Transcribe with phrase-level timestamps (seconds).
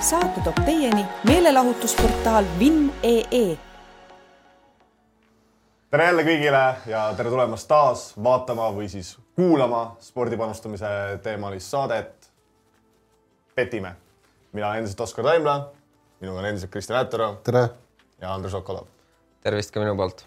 [0.00, 3.58] saate toob teieni meelelahutusportaal Vinn.ee
[5.90, 10.90] tere jälle kõigile ja tere tulemast taas vaatama või siis kuulama spordipanustamise
[11.22, 12.30] teemalist saadet
[13.54, 13.94] Petime.
[14.52, 15.72] mina olen endiselt Oskar Taimla,
[16.20, 17.68] minuga on endiselt Kristjan Ätero tere!
[18.20, 18.84] ja Andres Okolov.
[19.40, 20.26] tervist ka minu poolt.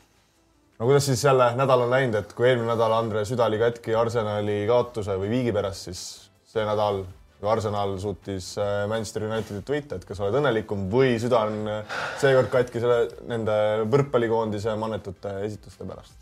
[0.80, 3.96] no kuidas siis jälle nädal on läinud, et kui eelmine nädal Andre süda oli katki
[3.96, 7.04] Arsenali kaotuse või viigi pärast, siis see nädal
[7.48, 12.52] Arsenal suutis äh, Manchester Unitedit võita, et kas oled õnnelikum või süda on äh, seekord
[12.52, 13.56] katki selle, nende
[13.92, 16.18] võrkpallikoondise mannetute esituste pärast?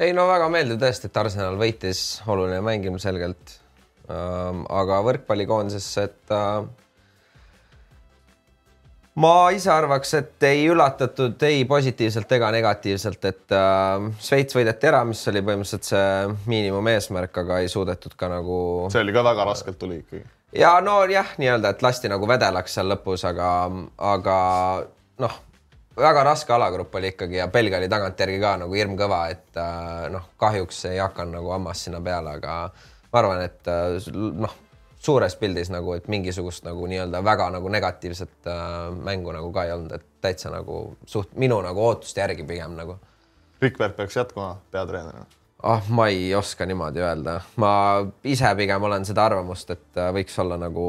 [0.00, 3.56] ei no väga meeldiv tõesti, et Arsenal võitis, oluline mäng ilmselgelt
[4.12, 4.66] ähm,.
[4.68, 6.68] aga võrkpallikoondisesse, et äh,
[9.20, 15.02] ma ise arvaks, et ei üllatatud ei positiivselt ega negatiivselt, et äh, Šveits võideti ära,
[15.08, 16.06] mis oli põhimõtteliselt see
[16.50, 18.60] miinimumeesmärk, aga ei suudetud ka nagu.
[18.92, 20.24] see oli ka väga raskelt tuli ikkagi.
[20.56, 23.50] ja nojah, nii-öelda, et lasti nagu vedelaks seal lõpus, aga,
[24.14, 24.38] aga
[25.24, 25.36] noh,
[26.00, 30.32] väga raske alagrupp oli ikkagi ja Belgia oli tagantjärgi ka nagu hirmkõva, et äh, noh,
[30.40, 32.56] kahjuks ei hakanud nagu hammas sinna peale, aga
[33.10, 34.58] ma arvan, et äh, noh
[35.00, 38.62] suures pildis nagu, et mingisugust nagu nii-öelda väga nagu negatiivset äh,
[38.92, 42.98] mängu nagu ka ei olnud, et täitsa nagu suht minu nagu ootuste järgi pigem nagu.
[43.60, 45.26] Rikvert peaks jätkama peatreenerina?
[45.62, 47.72] ah, ma ei oska niimoodi öelda, ma
[48.24, 50.84] ise pigem olen seda arvamust, et äh, võiks olla nagu,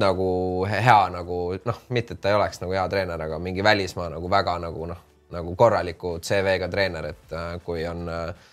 [0.00, 0.28] nagu
[0.68, 4.30] hea nagu noh, mitte et ta ei oleks nagu hea treener, aga mingi välismaa nagu
[4.30, 8.50] väga nagu noh, nagu korraliku CV-ga treener, et äh, kui on äh,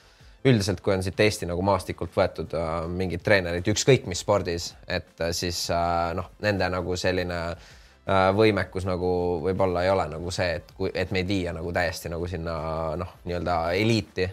[0.50, 5.22] üldiselt, kui on siit Eesti nagu maastikult võetud äh, mingid treenerid, ükskõik mis spordis, et
[5.22, 9.12] äh, siis äh, noh, nende nagu selline äh, võimekus nagu
[9.46, 12.58] võib-olla ei ole nagu see, et kui, et meid viia nagu täiesti nagu sinna
[13.00, 14.28] noh, nii-öelda eliiti.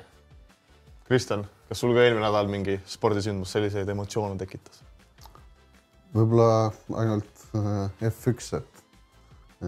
[1.06, 4.82] Kristjan, kas sul ka eelmine nädal mingi spordisündmus selliseid emotsioone tekitas?
[6.16, 6.70] võib-olla
[7.02, 8.84] ainult äh, F1, et,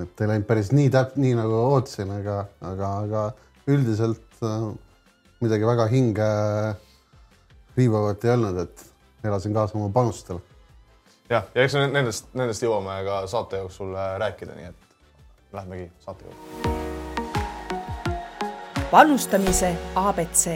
[0.03, 2.41] et ei läinud päris nii täp-, nii nagu ootasin, aga,
[2.71, 3.25] aga, aga
[3.69, 4.71] üldiselt äh,
[5.41, 6.29] midagi väga hinge
[7.77, 8.87] riivavat ei olnud, et
[9.25, 10.41] elasin kaasa oma panustele.
[11.31, 16.25] jah, ja eks nendest, nendest jõuame ka saate jooksul äh, rääkida, nii et lähmegi saate
[16.25, 16.43] juurde.
[18.91, 20.49] panustamise abc.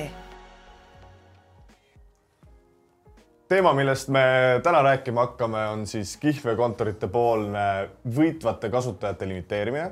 [3.48, 4.25] teema, millest me
[4.65, 9.84] täna rääkima hakkame, on siis kihlveokontorite poolne võitvate kasutajate limiteerimine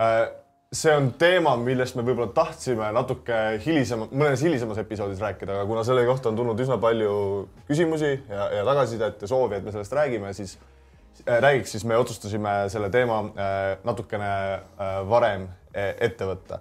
[0.00, 0.30] äh,
[0.70, 5.82] see on teema, millest me võib-olla tahtsime natuke hilisem, mõnes hilisemas episoodis rääkida, aga kuna
[5.86, 7.14] selle kohta on tulnud üsna palju
[7.66, 10.54] küsimusi ja, ja tagasisidet ja soovi, et me sellest räägime, siis
[11.24, 16.60] äh, räägiks, siis me otsustasime selle teema äh, natukene äh, varem äh, ette võtta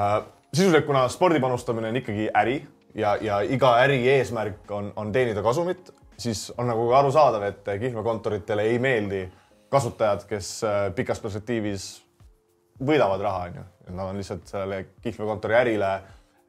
[0.00, 0.16] äh,.
[0.54, 2.56] sisuliselt, kuna spordi panustamine on ikkagi äri
[2.96, 8.70] ja, ja iga äri eesmärk on, on teenida kasumit, siis on nagu arusaadav, et kihlveokontoritele
[8.72, 9.26] ei meeldi
[9.68, 12.05] kasutajad, kes äh, pikas perspektiivis
[12.82, 13.64] võidavad raha, onju.
[13.94, 15.92] Nad on lihtsalt sellele kihlveokontori ärile,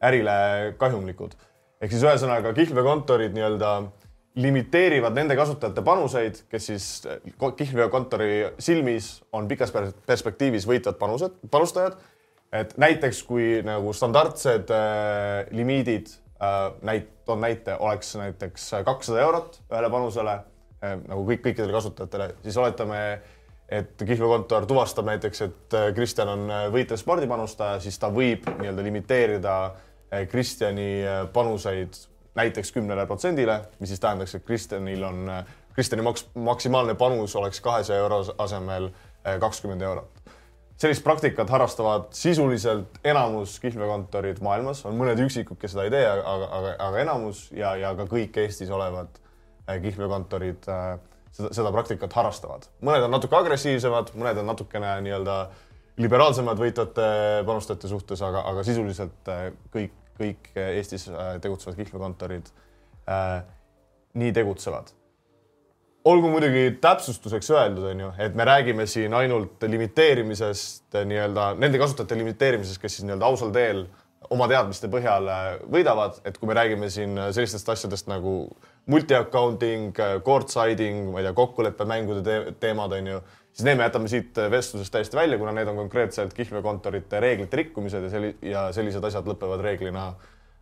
[0.04, 0.34] ärile
[0.78, 1.36] kahjumlikud.
[1.82, 3.72] ehk siis ühesõnaga kihlveokontorid nii-öelda
[4.38, 6.86] limiteerivad nende kasutajate panuseid, kes siis
[7.58, 9.74] kihlveokontori silmis on pikas
[10.06, 11.98] perspektiivis võitvad panused, panustajad.
[12.52, 16.08] et näiteks kui nagu standardsed äh, limiidid
[16.42, 22.30] äh,, näit-, toon näite, oleks näiteks kakssada eurot ühele panusele äh, nagu kõik, kõikidele kasutajatele,
[22.46, 23.02] siis oletame
[23.70, 28.86] et kihlveokontor tuvastab näiteks, et äh, Kristjan on äh, võitev spordipanustaja, siis ta võib nii-öelda
[28.86, 32.00] limiteerida äh, Kristjani panuseid
[32.38, 35.32] näiteks kümnele protsendile, mis siis tähendaks, et Kristjanil on,
[35.76, 38.92] Kristjani maks-, maksimaalne panus oleks kahesaja euro asemel
[39.42, 40.14] kakskümmend eurot.
[40.78, 46.36] sellist praktikat harrastavad sisuliselt enamus kihlveokontorid maailmas, on mõned üksikud, kes seda ei tee, aga,
[46.60, 49.18] aga, aga enamus ja, ja ka kõik Eestis olevad
[49.68, 51.00] kihlveokontorid äh,
[51.32, 52.68] seda, seda praktikat harrastavad.
[52.82, 55.38] mõned on natuke agressiivsemad, mõned on natukene nii-öelda
[55.98, 57.08] liberaalsemad võitvate
[57.48, 62.50] panustajate suhtes, aga, aga sisuliselt äh, kõik, kõik Eestis äh, tegutsevad kihlveokontorid
[63.10, 63.42] äh,
[64.18, 64.94] nii tegutsevad.
[66.08, 71.82] olgu muidugi täpsustuseks öeldud, on ju, et me räägime siin ainult limiteerimisest äh, nii-öelda nende
[71.82, 73.86] kasutajate limiteerimisest, kes siis nii-öelda ausal teel
[74.34, 75.28] oma teadmiste põhjal
[75.72, 78.50] võidavad, et kui me räägime siin sellistest asjadest nagu
[78.88, 79.92] multi-accounting,
[80.24, 83.20] court siding, ma ei tea, kokkuleppemängude te teemad on ju,
[83.52, 88.08] siis need me jätame siit vestlusest täiesti välja, kuna need on konkreetselt kihlveokontorite reeglite rikkumised
[88.08, 90.08] ja selli- ja sellised asjad lõpevad reeglina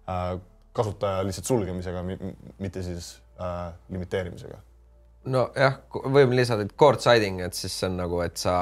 [0.10, 0.36] äh,
[0.76, 2.04] kasutaja lihtsalt sulgemisega,
[2.60, 4.58] mitte siis äh, limiteerimisega.
[5.26, 8.56] nojah, võime lisada, et court siding, et siis see on nagu, et sa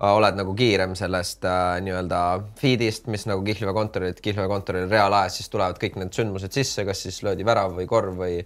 [0.00, 2.22] oled nagu kiirem sellest äh, nii-öelda
[2.60, 7.46] feed'ist, mis nagu kihlveokontorilt, kihlveokontoril reaalajas siis tulevad kõik need sündmused sisse, kas siis löödi
[7.46, 8.42] värav või korv või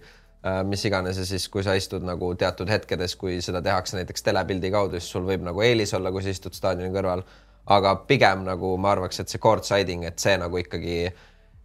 [0.69, 4.69] mis iganes ja siis, kui sa istud nagu teatud hetkedes, kui seda tehakse näiteks telepildi
[4.69, 7.23] kaudu, siis sul võib nagu eelis olla, kui sa istud staadioni kõrval.
[7.65, 11.09] aga pigem nagu ma arvaks, et see courtsiding, et see nagu ikkagi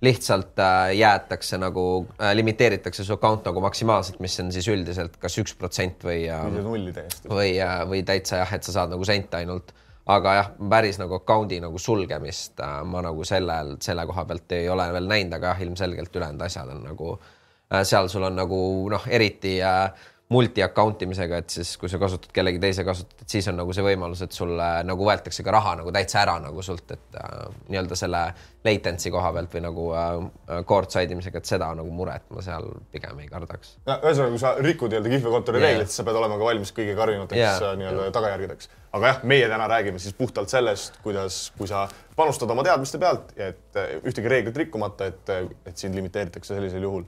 [0.00, 1.84] lihtsalt äh, jäetakse nagu
[2.22, 6.46] äh,, limiteeritakse su account nagu maksimaalselt, mis on siis üldiselt kas üks protsent või äh,
[6.46, 7.28] või nulli täiesti.
[7.28, 9.74] või, äh, või täitsa jah, et sa saad nagu sente ainult.
[10.10, 14.68] aga jah, päris nagu account'i nagu sulgemist äh, ma nagu sellel, selle koha pealt ei
[14.68, 18.62] ole veel näinud, aga jah, ilmselgelt ülejäänud asjad on nagu äh, seal sul on nagu
[18.90, 19.92] noh, eriti äh,
[20.30, 23.82] multi account imisega, et siis kui sa kasutad kellegi teise kasutajat, siis on nagu see
[23.82, 27.96] võimalus, et sulle nagu võetakse ka raha nagu täitsa ära nagu sult, et äh, nii-öelda
[27.98, 28.20] selle
[28.66, 32.68] latency koha pealt või nagu äh, court side imisega, et seda nagu muret ma seal
[32.92, 33.72] pigem ei kardaks.
[33.88, 35.66] ühesõnaga, kui sa rikud nii-öelda kihlvekontori Yeah.
[35.66, 37.62] reeglit, siis sa pead olema ka valmis kõige karmimateks Yeah.
[37.64, 37.74] yeah.
[37.80, 38.70] nii-öelda tagajärgedeks.
[38.92, 43.34] aga jah, meie täna räägime siis puhtalt sellest, kuidas, kui sa panustad oma teadmiste pealt
[43.34, 45.34] et äh, ühtegi reeglit rikkumata, et,
[45.66, 47.02] et sind limiteeritakse sellisel juhul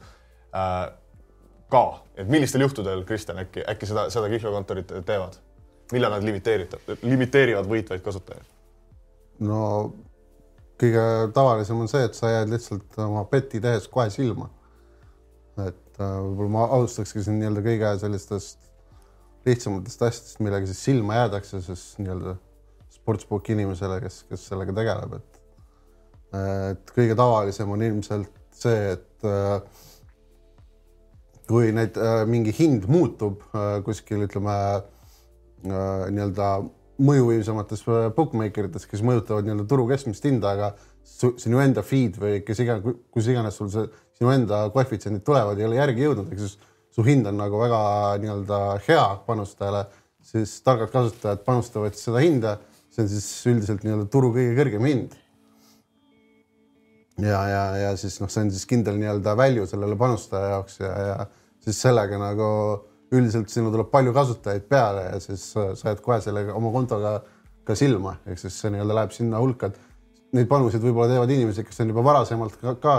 [0.58, 0.90] äh,
[1.72, 1.84] ka,
[2.18, 5.40] et millistel juhtudel, Kristjan, äkki, äkki seda, seda kihlvekontorid teevad?
[5.92, 8.48] millal nad limiteerivad, limiteerivad võitvaid kasutajaid?
[9.44, 9.60] no
[10.80, 11.04] kõige
[11.36, 14.48] tavalisem on see, et sa jääd lihtsalt oma beti tehes kohe silma.
[15.60, 18.70] et äh, võib-olla ma alustakski siin nii-öelda kõige sellistest
[19.46, 22.36] lihtsamatest asjadest, millega siis silma jäädakse, siis nii-öelda
[22.92, 25.40] sportsbook inimesele, kes, kes sellega tegeleb, et
[26.32, 29.82] et kõige tavalisem on ilmselt see, et äh,
[31.48, 36.48] kui need äh, mingi hind muutub äh, kuskil ütleme äh, nii-öelda
[37.02, 40.72] mõjuvõimsamates äh, bookmaker ites, kes mõjutavad nii-öelda turu keskmist hinda, aga
[41.02, 45.66] sinu enda feed või kes iganes, kus iganes sul see sinu enda koefitsiendid tulevad, ei
[45.66, 46.58] ole järgi jõudnud, ehk siis
[46.92, 47.80] su hind on nagu väga
[48.22, 49.86] nii-öelda hea panustajale,
[50.22, 52.58] siis targad kasutajad panustavad seda hinda,
[52.92, 55.18] see on siis üldiselt nii-öelda turu kõige kõrgem hind
[57.20, 60.92] ja, ja, ja siis noh, see on siis kindel nii-öelda value sellele panustaja jaoks ja,
[61.10, 61.18] ja
[61.62, 62.48] siis sellega nagu
[63.12, 67.18] üldiselt sinna tuleb palju kasutajaid peale ja siis sa jääd kohe sellega oma kontoga
[67.66, 71.66] ka silma, ehk siis see nii-öelda läheb sinna hulka, et neid panuseid võib-olla teevad inimesed,
[71.68, 72.94] kes on juba varasemalt ka, ka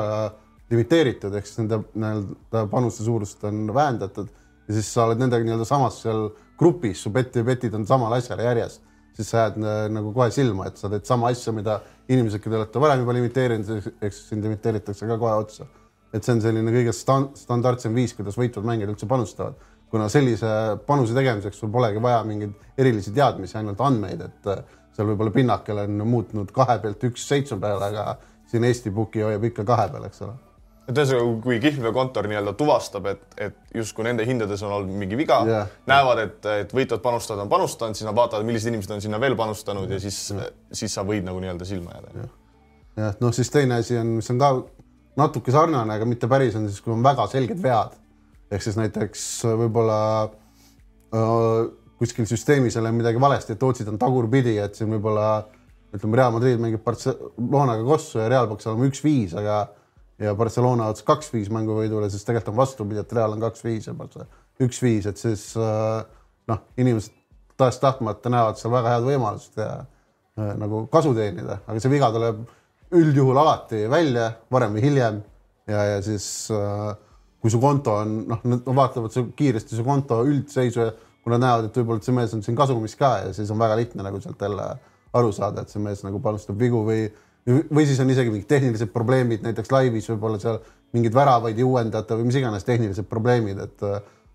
[0.71, 4.29] limiteeritud, ehk siis nende nii-öelda panuste suurust on vähendatud.
[4.67, 6.29] Ja siis sa oled nendega nii-öelda samas seal
[6.59, 8.83] grupis, su beti betid on samal asjal järjest,
[9.17, 11.81] siis sa jääd äh, nagu kohe silma, et sa teed sama asja, mida
[12.11, 15.67] inimesed, keda olete varem juba limiteerinud, siis sind limiteeritakse ka kohe otsa.
[16.13, 19.55] et see on selline kõige stand, standardsem viis, kuidas võitvad mängijad üldse panustavad,
[19.89, 20.51] kuna sellise
[20.85, 24.61] panuse tegemiseks sul polegi vaja mingeid erilisi teadmisi, ainult andmeid, et äh,
[24.93, 28.17] seal võib-olla pinnakel on muutnud kahe pealt üks seitsme peale, aga
[28.51, 30.37] siin Eesti Booki hoiab ikka kahe peal, eks ole
[30.83, 35.39] et ühesõnaga, kui kihlveokontor nii-öelda tuvastab, et, et justkui nende hindades on olnud mingi viga
[35.47, 35.73] yeah.
[35.89, 39.37] näevad, et, et võitvad panustajad on panustanud, siis nad vaatavad, millised inimesed on sinna veel
[39.39, 40.17] panustanud ja siis,
[40.75, 42.27] siis sa võid nagu nii-öelda silma jääda.
[42.99, 44.51] jah, noh, siis teine asi on, mis on ka
[45.23, 47.95] natuke sarnane, aga mitte päris, on siis, kui on väga selged vead.
[48.51, 49.27] ehk siis näiteks
[49.63, 49.99] võib-olla
[51.15, 51.71] äh,
[52.01, 55.45] kuskil süsteemis ei ole midagi valesti, et otsid on tagurpidi, et siin võib-olla
[55.93, 59.61] ütleme, Real Madrid mängib Barcelonaga kossu ja Real peaks olema üks-viis, aga
[60.23, 64.27] ja Barcelona otsis kaks-viis mänguvõidule, siis tegelikult on vastupidi, et Real on kaks-viis ja Barca
[64.63, 66.03] üks-viis, et siis äh,
[66.49, 67.15] noh, inimesed
[67.59, 72.43] tahes-tahtmata näevad seal väga head võimalust ja äh, nagu kasu teenida, aga see viga tuleb
[72.93, 75.19] üldjuhul alati välja, varem või hiljem
[75.69, 76.93] ja, ja siis äh,
[77.41, 80.93] kui su konto on noh, nad vaatavad su kiiresti su konto üldseisu ja
[81.23, 83.77] kui nad näevad, et võib-olla see mees on siin kasumis ka ja siis on väga
[83.79, 84.67] lihtne nagu sealt jälle
[85.13, 87.05] aru saada, et see mees nagu panustab vigu või
[87.47, 90.59] või siis on isegi mingid tehnilised probleemid, näiteks laivis võib-olla seal
[90.95, 93.87] mingeid väravaid ei uuendata või mis iganes tehnilised probleemid, et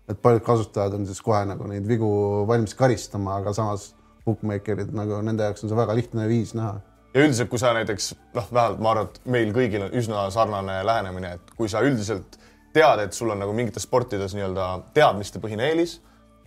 [0.09, 2.07] et paljud kasutajad on siis kohe nagu neid vigu
[2.49, 3.91] valmis karistama, aga samas
[4.25, 6.79] bookmaker'id nagu nende jaoks on see väga lihtne viis näha.
[7.13, 10.79] Ja üldiselt, kui sa näiteks noh, vähemalt ma arvan, et meil kõigil on üsna sarnane
[10.85, 12.39] lähenemine, et kui sa üldiselt
[12.73, 15.99] tead, et sul on nagu mingites sportides nii-öelda teadmistepõhine eelis,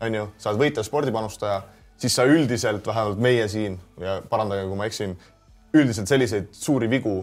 [0.02, 1.62] on ju, sa oled võitlev spordipanustaja,
[2.02, 5.16] siis sa üldiselt, vähemalt meie siin ja parandage, kui ma eksin,
[5.74, 7.22] üldiselt selliseid suuri vigu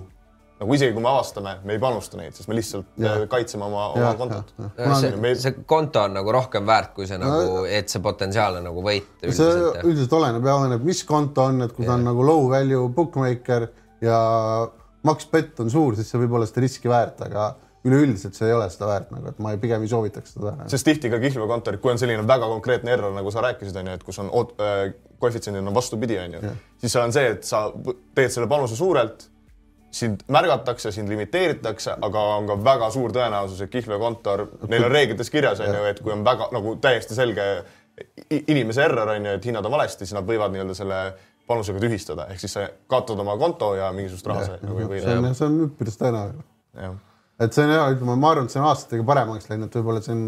[0.59, 3.13] nagu isegi kui me avastame, me ei panusta neid, sest me lihtsalt Ja.
[3.21, 3.27] ja.
[3.31, 4.49] kaitseme oma, oma Ja, kontot.
[4.59, 8.01] ja, Ja see, meil- see konto on nagu rohkem väärt, kui see nagu, et see
[8.03, 9.83] potentsiaalne nagu võit see üldiselt.
[9.87, 13.69] üldiselt oleneb ja oleneb, mis konto on, et kui ta on nagu low value bookmaker
[14.01, 14.19] ja
[15.03, 17.55] max bet on suur, siis see võib olla seda riski väärt, aga
[17.87, 20.53] üleüldiselt see ei ole seda väärt nagu, et ma ei, pigem ei soovitaks seda.
[20.71, 23.97] sest tihti ka kihlveokontorid, kui on selline väga konkreetne error, nagu sa rääkisid, on ju,
[23.99, 24.81] et kus on äh,
[25.23, 27.67] koefitsiendid on vastupidi, on ju, siis seal on see, et sa
[28.17, 29.29] teed selle panuse suurelt,
[29.95, 35.31] sind märgatakse, sind limiteeritakse, aga on ka väga suur tõenäosus, et kihlveokontor, neil on reeglites
[35.33, 37.47] kirjas, on ju, et kui on väga nagu täiesti selge
[38.43, 41.01] inimese error, on ju, et hinnad on valesti, siis nad võivad nii-öelda selle
[41.49, 45.01] panusega tühistada, ehk siis sa kaotad oma konto ja mingisugust raha sa nagu ei või.
[45.01, 46.45] see on, see on üpris tõenäoline.
[46.77, 46.97] jah
[47.39, 50.15] et see on jah, ütleme, ma arvan, et see on aastatega paremaks läinud, võib-olla see
[50.15, 50.23] on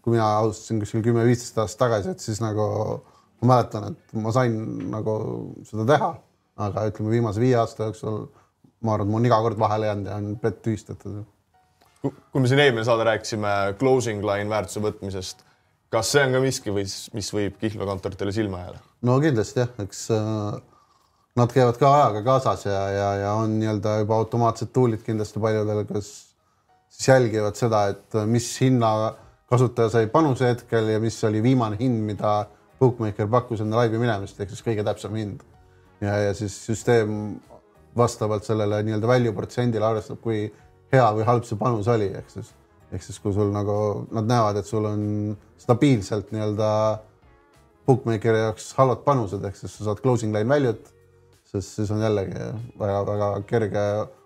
[0.00, 2.66] kui mina alustasin kuskil kümme-viisteist aastat tagasi, et siis nagu
[3.42, 4.54] ma mäletan, et ma sain
[4.92, 5.16] nagu
[5.68, 6.10] seda teha,
[6.66, 8.22] aga ütleme, viimase viie aasta jooksul
[8.84, 11.20] ma arvan, et mul on iga kord vahele jäänud ja on brett tühistatud.
[12.00, 15.44] kui me siin eelmine saade rääkisime closing line väärtuse võtmisest,
[15.92, 18.80] kas see on ka miski või mis võib kihlveokontoritele silma jääda?
[19.08, 20.56] no kindlasti jah, eks äh,
[21.36, 25.84] nad käivad ka ajaga kaasas ja, ja, ja on nii-öelda juba automaatsed tool'id kindlasti paljudel,
[25.92, 26.29] kes
[26.90, 28.90] siis jälgivad seda, et mis hinna
[29.50, 32.34] kasutaja sai panuse hetkel ja mis oli viimane hind, mida
[32.80, 35.44] bookmaker pakkus enne laivi minemist, ehk siis kõige täpsem hind.
[36.00, 37.40] ja, ja siis süsteem
[37.96, 40.46] vastavalt sellele nii-öelda value protsendile arvestab, kui
[40.92, 42.54] hea või halb see panus oli, ehk siis,
[42.92, 45.02] ehk siis kui sul nagu nad näevad, et sul on
[45.60, 46.70] stabiilselt nii-öelda
[47.86, 50.96] bookmakeri jaoks halvad panused, ehk siis sa saad closing line value't
[51.50, 52.46] sest siis on jällegi
[52.78, 53.84] väga-väga kerge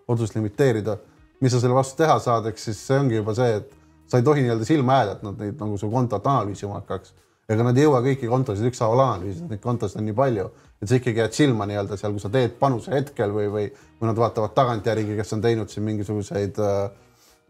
[0.08, 0.96] otsust limiteerida.
[1.42, 3.72] Mis sa selle vastu teha saad, eks siis see ongi juba see, et
[4.10, 7.14] sa ei tohi nii-öelda silma jääda, et nad neid nagu su kontot analüüsima hakkaks.
[7.48, 10.44] ega nad ei jõua kõiki kontosid ükshaaval analüüsida, neid kontosid on nii palju,
[10.80, 13.64] et sa ikkagi jääd silma nii-öelda seal, kui sa teed panuse hetkel või, või,
[14.00, 16.78] või nad vaatavad tagantjärgi, kes on teinud siin mingisuguseid äh,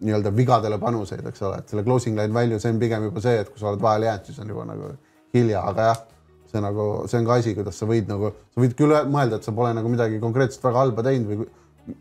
[0.02, 3.38] nii-öelda vigadele panuseid, eks ole, et selle closing line value, see on pigem juba see,
[3.44, 4.90] et kui sa oled vahele jäänud, siis on juba nagu
[5.36, 6.02] hilja, aga jah
[6.54, 9.46] see nagu, see on ka asi, kuidas sa võid nagu, sa võid küll mõelda, et
[9.46, 11.48] sa pole nagu midagi konkreetselt väga halba teinud või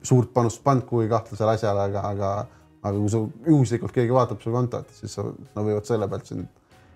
[0.06, 2.34] suurt panust pannud kuhugi kahtlasele asjale, aga, aga,
[2.84, 6.48] aga kui sa juhuslikult keegi vaatab su kontot, siis sa, nad võivad selle pealt sind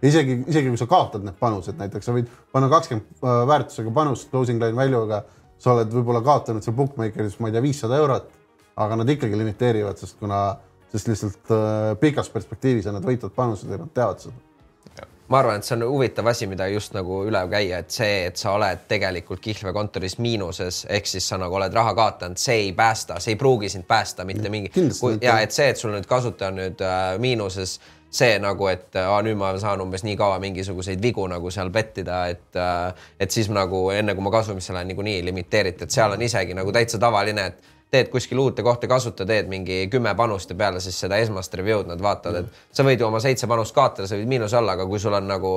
[0.05, 4.31] isegi, isegi kui sa kaotad need panused, näiteks sa võid panna kakskümmend äh, väärtusega panust
[4.31, 5.23] closing line value'ga,
[5.57, 8.27] sa oled võib-olla kaotanud seal bookmaker'is, ma ei tea, viissada eurot,
[8.77, 10.41] aga nad ikkagi limiteerivad, sest kuna,
[10.93, 14.45] sest lihtsalt äh, pikas perspektiivis on need võitvad panused ja nad teavad seda
[15.27, 18.39] ma arvan, et see on huvitav asi, mida just nagu üle käia, et see, et
[18.39, 23.19] sa oled tegelikult kihlveokontoris miinuses, ehk siis sa nagu oled raha kaotanud, see ei päästa,
[23.23, 24.71] see ei pruugi sind päästa mitte mingi.
[25.21, 27.77] ja et see, et sul nüüd kasutaja on nüüd äh, miinuses,
[28.17, 32.25] see nagu, et aa, nüüd ma saan umbes nii kaua mingisuguseid vigu nagu seal pettida,
[32.31, 36.23] et äh, et siis nagu enne kui ma kasumisse lähen, niikuinii limiteeriti, et seal on
[36.23, 40.57] isegi nagu täitsa tavaline, et teed kuskil uute kohta kasuta, teed mingi kümme panust ja
[40.59, 44.07] peale siis seda esmast review'd nad vaatavad, et sa võid ju oma seitse panust kaotada,
[44.09, 45.53] sa võid miinus olla, aga kui sul on nagu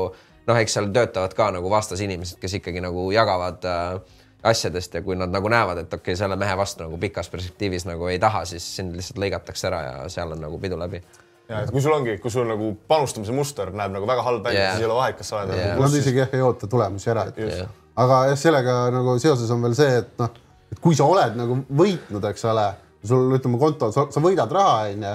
[0.47, 5.19] noh, eks seal töötavad ka nagu vastasinimesed, kes ikkagi nagu jagavad äh, asjadest ja kui
[5.19, 8.45] nad nagu näevad, et okei okay,, selle mehe vastu nagu pikas perspektiivis nagu ei taha,
[8.49, 11.03] siis sind lihtsalt lõigatakse ära ja seal on nagu pidu läbi
[11.51, 14.63] ja et kui sul ongi, kui sul nagu panustamise muster näeb nagu väga halb välja
[14.63, 15.73] yeah., siis ei ole vahet, kas sa oled yeah.
[15.75, 15.83] nagu.
[15.83, 17.75] Nad isegi jah ei oota tulemusi ära, et yeah.
[17.99, 20.39] aga jah, sellega nagu seoses on veel see, et noh
[20.71, 22.67] et kui sa oled nagu võitnud, eks ole,
[23.07, 25.15] sul ütleme konto, sa võidad raha, onju,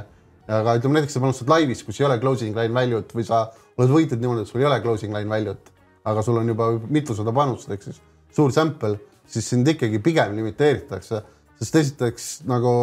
[0.60, 3.46] aga ütleme näiteks sa panustad laivis, kus ei ole closing line value't või sa
[3.80, 5.72] oled võitnud niimoodi, et sul ei ole closing line value't,
[6.06, 8.02] aga sul on juba mitusada panust, ehk siis
[8.36, 9.00] suur sample,
[9.32, 11.22] siis sind ikkagi pigem limiteeritakse,
[11.62, 12.76] sest esiteks nagu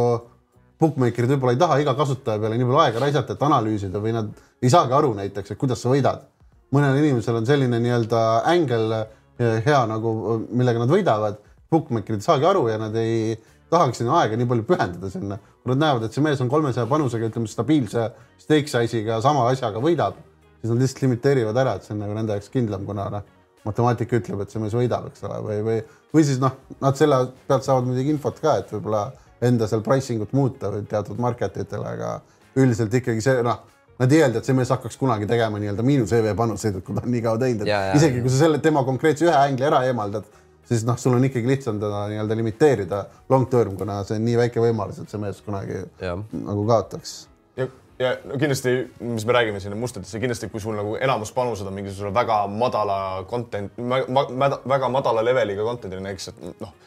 [0.83, 4.33] bookmaker'id võib-olla ei taha iga kasutaja peale nii palju aega raisata, et analüüsida või nad
[4.63, 6.29] ei saagi aru näiteks, et kuidas sa võidad.
[6.73, 10.13] mõnel inimesel on selline nii-öelda ängel eh, hea nagu,
[10.49, 11.39] millega nad võidavad
[11.73, 13.35] bookmaker'id ei saagi aru ja nad ei
[13.73, 15.39] tahaks sinna aega nii palju pühendada sinna.
[15.63, 18.09] kui nad näevad, et see mees on kolmesaja panusega, ütleme stabiilse
[18.43, 20.17] stake size'iga sama asjaga võidab,
[20.59, 23.29] siis nad lihtsalt limiteerivad ära, et see on nagu nende jaoks kindlam, kuna noh,
[23.67, 25.77] matemaatika ütleb, et see mees võidab, eks ole, või, või,
[26.15, 29.05] või siis noh, nad selle pealt saavad muidugi infot ka, et võib-olla
[29.43, 32.17] enda seal pricing ut muuta või teatud market itele, aga
[32.59, 33.63] üldiselt ikkagi see noh,
[34.03, 37.05] nad ei eelda, et see mees hakkaks kunagi tegema nii-öelda miinus EV panuseid, kui ta
[37.07, 39.69] on nii kaua teinud, et ja, ja, isegi kui sa selle tema konkreetse ühe ängli
[39.69, 40.27] ära eemaldad
[40.69, 44.39] siis noh, sul on ikkagi lihtsam teda nii-öelda limiteerida long term, kuna see on nii
[44.45, 46.17] väike võimalus, et see mees kunagi ja.
[46.17, 47.17] nagu kaotaks.
[47.59, 47.69] ja,
[48.03, 51.77] ja no kindlasti, mis me räägime siin mustritesse, kindlasti kui sul nagu enamus panused on
[51.77, 53.01] mingisugusele väga madala
[53.31, 56.81] content ma,, ma, väga madala leveliga content'ile, näiteks et noh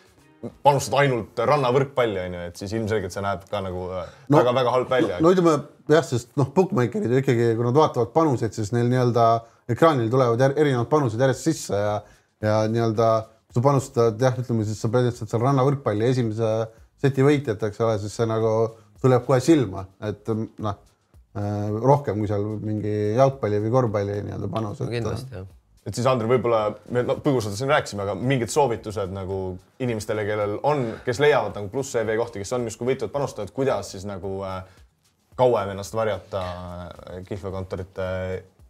[0.65, 5.20] panustad ainult rannavõrkpalli onju, et siis ilmselgelt see näeb ka nagu väga-väga no, halb välja.
[5.24, 5.55] no ütleme
[5.91, 9.25] jah, sest noh, bookmaker'id ju ikkagi, kui nad vaatavad panuseid, siis neil nii-öelda
[9.72, 11.96] ekraanil tulevad erinevad panused järjest sisse ja,
[12.44, 13.10] ja nii-öelda
[13.55, 16.51] sa panustad jah, ütleme siis sa põhimõtteliselt seal rannavõrkpalli esimese
[17.01, 18.51] seti võitjat, eks ole, siis see nagu
[19.01, 24.81] tuleb kohe silma, et noh äh, rohkem kui seal mingi jalgpalli või korvpalli nii-öelda panus.
[24.83, 25.53] kindlasti jah
[25.85, 26.62] et siis Andrei, võib-olla
[26.93, 29.38] me no, põgusalt siin rääkisime, aga mingid soovitused nagu
[29.85, 33.91] inimestele, kellel on, kes leiavad nagu pluss EV kohti, kes on justkui võitvad panustajad, kuidas
[33.93, 34.63] siis nagu äh,
[35.38, 38.07] kauem ennast varjata äh, kihlveokontorite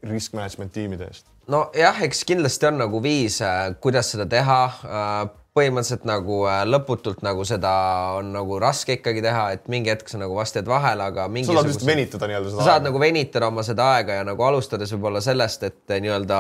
[0.09, 1.25] risk management tiimide eest?
[1.51, 4.61] nojah, eks kindlasti on nagu viis, äh, kuidas seda teha.
[4.85, 5.17] Äh,
[5.55, 7.69] põhimõtteliselt nagu äh, lõputult nagu seda
[8.17, 11.47] on nagu raske ikkagi teha, et mingi hetk sa nagu vast jääd vahele, aga mingi.
[11.47, 12.57] sa saad lihtsalt venitada nii-öelda seda.
[12.59, 16.39] sa saad nagu venitada oma seda aega ja nagu alustades võib-olla sellest, et nii-öelda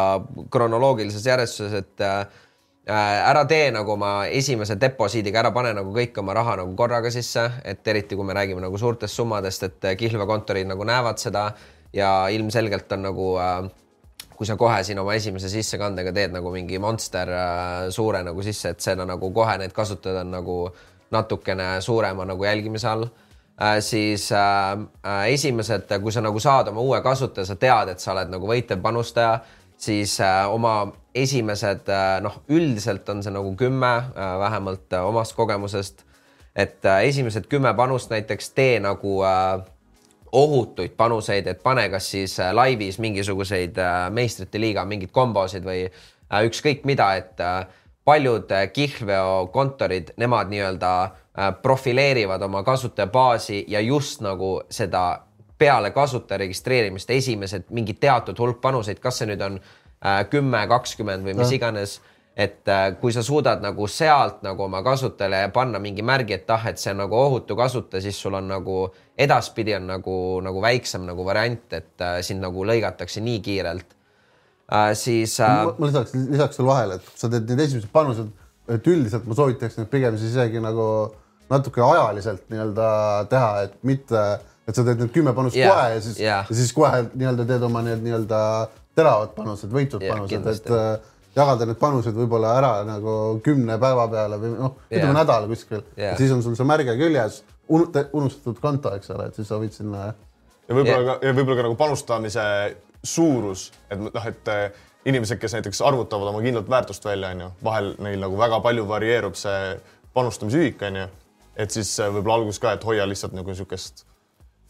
[0.51, 2.03] kronoloogilises järjestuses, et
[2.91, 7.47] ära tee nagu oma esimese deposiidiga, ära pane nagu kõik oma raha nagu korraga sisse,
[7.63, 11.53] et eriti kui me räägime nagu suurtest summadest, et kihlveokontorid nagu näevad seda
[11.95, 13.71] ja ilmselgelt on nagu äh,
[14.35, 18.73] kui sa kohe siin oma esimese sissekandega teed nagu mingi monster äh, suure nagu sisse,
[18.75, 20.57] et seda nagu kohe need kasutajad on nagu
[21.15, 23.05] natukene suurema nagu jälgimise all.
[23.61, 24.71] Äh,, siis äh,
[25.07, 28.49] äh, esimesed, kui sa nagu saad oma uue kasutaja, sa tead, et sa oled nagu
[28.49, 29.37] võitev panustaja,
[29.79, 35.37] siis äh, oma esimesed äh, noh, üldiselt on see nagu kümme äh, vähemalt äh, omast
[35.39, 36.03] kogemusest,
[36.51, 39.63] et äh, esimesed kümme panust näiteks tee nagu äh,
[40.35, 45.85] ohutuid panuseid, et pane kas siis äh, laivis mingisuguseid äh, meistrite liiga mingeid kombosid või
[45.87, 47.43] äh, ükskõik mida, et
[48.05, 50.89] paljud kihlveokontorid, nemad nii-öelda
[51.63, 55.23] profileerivad oma kasutajabaasi ja just nagu seda
[55.57, 59.57] peale kasutaja registreerimist esimesed mingi teatud hulk panuseid, kas see nüüd on
[60.29, 61.97] kümme, kakskümmend või mis iganes
[62.37, 62.69] et
[63.01, 66.93] kui sa suudad nagu sealt nagu oma kasutajale panna mingi märgi, et ah, et see
[66.93, 68.77] on nagu ohutu kasutaja, siis sul on nagu
[69.17, 73.93] edaspidi on nagu, nagu väiksem nagu variant, et äh, sind nagu lõigatakse nii kiirelt
[74.71, 74.91] äh,.
[74.99, 75.61] siis äh....
[75.65, 78.33] ma lisaks, lisaks veel vahele, et sa teed need esimesed panused,
[78.75, 80.87] et üldiselt ma soovitaks neid pigem siis isegi nagu
[81.51, 82.89] natuke ajaliselt nii-öelda
[83.31, 84.23] teha, et mitte,
[84.65, 87.47] et sa teed need kümme panust yeah, kohe ja siis yeah., ja siis kohe nii-öelda
[87.47, 88.39] teed oma need nii-öelda
[88.97, 94.07] teravad panused, võitud yeah, panused, et äh, jagada need panused võib-olla ära nagu kümne päeva
[94.11, 95.19] peale või noh, ütleme yeah.
[95.21, 99.49] nädal kuskil yeah., siis on sul see märge küljes, unustatud konto, eks ole, et siis
[99.49, 100.07] sa võid sinna.
[100.67, 101.07] ja võib-olla yeah.
[101.07, 102.45] ka ja võib-olla ka nagu panustamise
[103.05, 104.65] suurus, et noh, et eh,
[105.09, 109.37] inimesed, kes näiteks arvutavad oma kindlat väärtust välja, onju, vahel neil nagu väga palju varieerub
[109.37, 109.75] see
[110.17, 111.07] panustamisühik, onju,
[111.55, 114.05] et siis eh, võib-olla alguses ka, et hoia lihtsalt nagu niisugust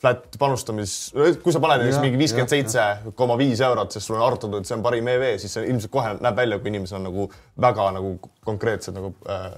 [0.06, 0.96] flat panustamis,
[1.42, 2.84] kui sa paned näiteks mingi viiskümmend seitse
[3.18, 5.94] koma viis eurot, sest sul on arvutatud, et see on parim EV, siis see ilmselt
[5.94, 7.28] kohe näeb välja, kui inimesel on nagu
[7.64, 8.12] väga nagu
[8.46, 9.56] konkreetsed nagu äh,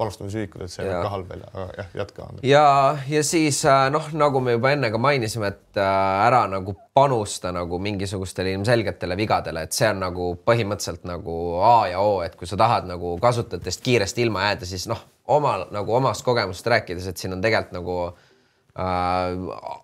[0.00, 2.28] panustamisühikud, et see näeb ka halb välja, aga jah, jätka.
[2.46, 2.64] ja,
[3.10, 7.52] ja siis äh, noh, nagu me juba enne ka mainisime, et äh, ära nagu panusta
[7.54, 12.48] nagu mingisugustele ilmselgetele vigadele, et see on nagu põhimõtteliselt nagu A ja O, et kui
[12.48, 17.20] sa tahad nagu kasutajatest kiiresti ilma jääda, siis noh, omal nagu omast kogemusest rääkides, et
[17.20, 18.00] siin on tegelikult nagu
[18.80, 19.80] äh,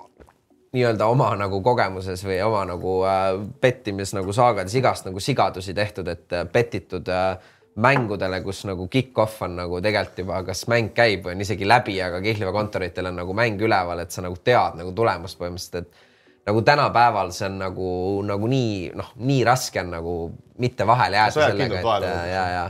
[0.76, 3.28] nii-öelda oma nagu kogemuses või oma nagu äh,
[3.60, 7.36] pettimis nagu saagades igast nagu sigadusi tehtud, et äh, petitud äh,
[7.82, 11.98] mängudele, kus nagu kick-off on nagu tegelikult juba, kas mäng käib või on isegi läbi,
[12.02, 16.48] aga Kihliva kontoritel on nagu mäng üleval, et sa nagu tead nagu tulemust põhimõtteliselt, et
[16.48, 17.92] nagu tänapäeval see on nagu,
[18.32, 20.18] nagu nii noh, nii raske on nagu
[20.62, 22.66] mitte vahele jääda sellega, et äh, ja, ja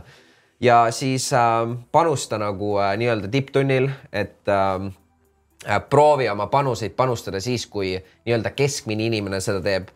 [0.61, 4.89] ja siis äh, panusta nagu äh, nii-öelda tipptunnil, et äh,
[5.69, 9.89] Äh, proovi oma panuseid panustada siis, kui nii-öelda keskmine inimene seda teeb.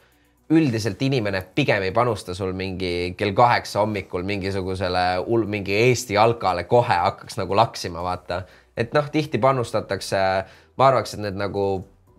[0.51, 5.05] Üldiselt inimene pigem ei panusta sul mingi kell kaheksa hommikul mingisugusele
[5.47, 8.43] mingi Eesti jalkale kohe hakkaks nagu laksima, vaata.
[8.77, 10.19] et noh, tihti panustatakse,
[10.77, 11.65] ma arvaks, et need nagu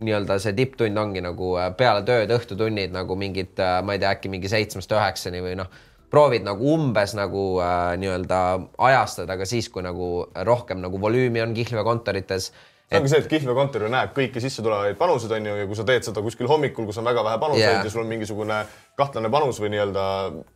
[0.01, 4.15] nii-öelda see tipptund ongi nagu äh, peale tööd õhtutunnid nagu mingid, äh, ma ei tea,
[4.15, 5.69] äkki mingi seitsmest üheksani või noh,
[6.11, 8.41] proovid nagu umbes nagu äh, nii-öelda
[8.89, 10.11] ajastada ka siis, kui nagu
[10.47, 12.51] rohkem nagu volüümi on kihlveokontorites
[12.91, 15.79] see ongi see, et Kihlve kontor ju näeb kõiki sissetulevaid panuseid, on ju, ja kui
[15.79, 17.85] sa teed seda kuskil hommikul, kus on väga vähe panuseid yeah.
[17.85, 18.57] ja sul on mingisugune
[18.99, 20.03] kahtlane panus või nii-öelda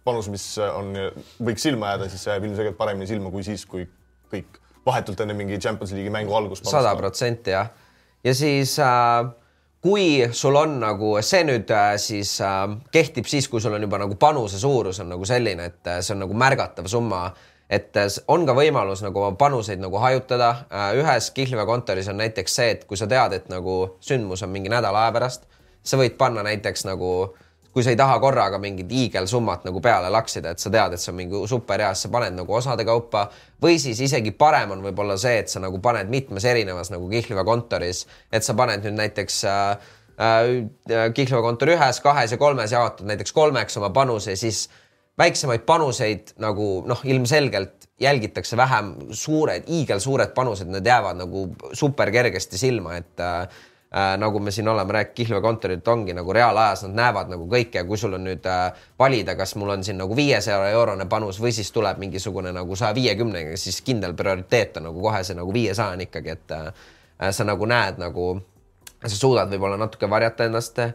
[0.08, 0.92] panus, mis on,
[1.48, 3.88] võiks silma jääda, siis see jääb ilmselgelt paremini silma kui siis, kui
[4.34, 6.68] kõik vahetult enne mingi Champions League'i mängu algust.
[6.70, 7.72] sada protsenti jah.
[8.24, 9.32] ja siis äh,
[9.86, 14.00] kui sul on nagu see nüüd äh, siis äh, kehtib siis, kui sul on juba
[14.02, 17.28] nagu panuse suurus on nagu selline, et äh, see on nagu märgatav summa
[17.70, 20.52] et äh, on ka võimalus nagu oma panuseid nagu hajutada.
[20.70, 24.54] Äh, ühes Kihlve kontoris on näiteks see, et kui sa tead, et nagu sündmus on
[24.54, 25.50] mingi nädala aja pärast,
[25.86, 27.10] sa võid panna näiteks nagu,
[27.74, 31.12] kui sa ei taha korraga mingit hiigelsummat nagu peale laksida, et sa tead, et see
[31.12, 33.28] on mingi super hea, siis sa paned nagu osade kaupa
[33.62, 37.44] või siis isegi parem on võib-olla see, et sa nagu paned mitmes erinevas nagu Kihlve
[37.46, 43.10] kontoris, et sa paned nüüd näiteks äh, äh, Kihlve kontori ühes, kahes ja kolmes jaotad
[43.10, 44.68] näiteks kolmeks oma panuse, siis
[45.18, 52.58] väiksemaid panuseid nagu noh, ilmselgelt jälgitakse vähem, suured, hiigelsuured panused, need jäävad nagu super kergesti
[52.60, 53.42] silma, et äh,
[53.96, 57.80] äh, nagu me siin oleme rääkinud, Kihlve kontorid ongi nagu reaalajas, nad näevad nagu kõike
[57.80, 58.66] ja kui sul on nüüd äh,
[59.00, 62.96] valida, kas mul on siin nagu viiesaja eurone panus või siis tuleb mingisugune nagu saja
[62.96, 67.48] viiekümnega, siis kindel prioriteet on nagu kohe see nagu viiesaja on ikkagi, et äh, sa
[67.48, 68.34] nagu näed nagu,
[69.06, 70.92] sa suudad võib-olla natuke varjata ennast äh,,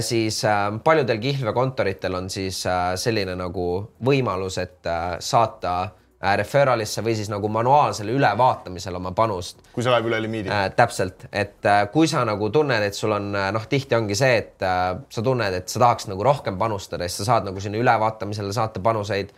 [0.00, 3.68] siis äh, paljudel kihlveokontoritel on siis äh, selline nagu
[4.04, 9.62] võimalus, et äh, saata äh, referralisse või siis nagu manuaalsele ülevaatamisele oma panust.
[9.72, 10.68] kui see läheb üle limiidi äh,.
[10.76, 14.38] täpselt, et äh, kui sa nagu tunned, et sul on äh, noh, tihti ongi see,
[14.44, 17.80] et äh, sa tunned, et sa tahaks nagu rohkem panustada, siis sa saad nagu sinna
[17.80, 19.32] ülevaatamisele saata panuseid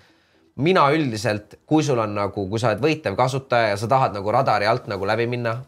[0.61, 4.33] mina üldiselt, kui sul on nagu, kui sa oled võitev kasutaja ja sa tahad nagu
[4.33, 5.61] radari alt nagu läbi minna,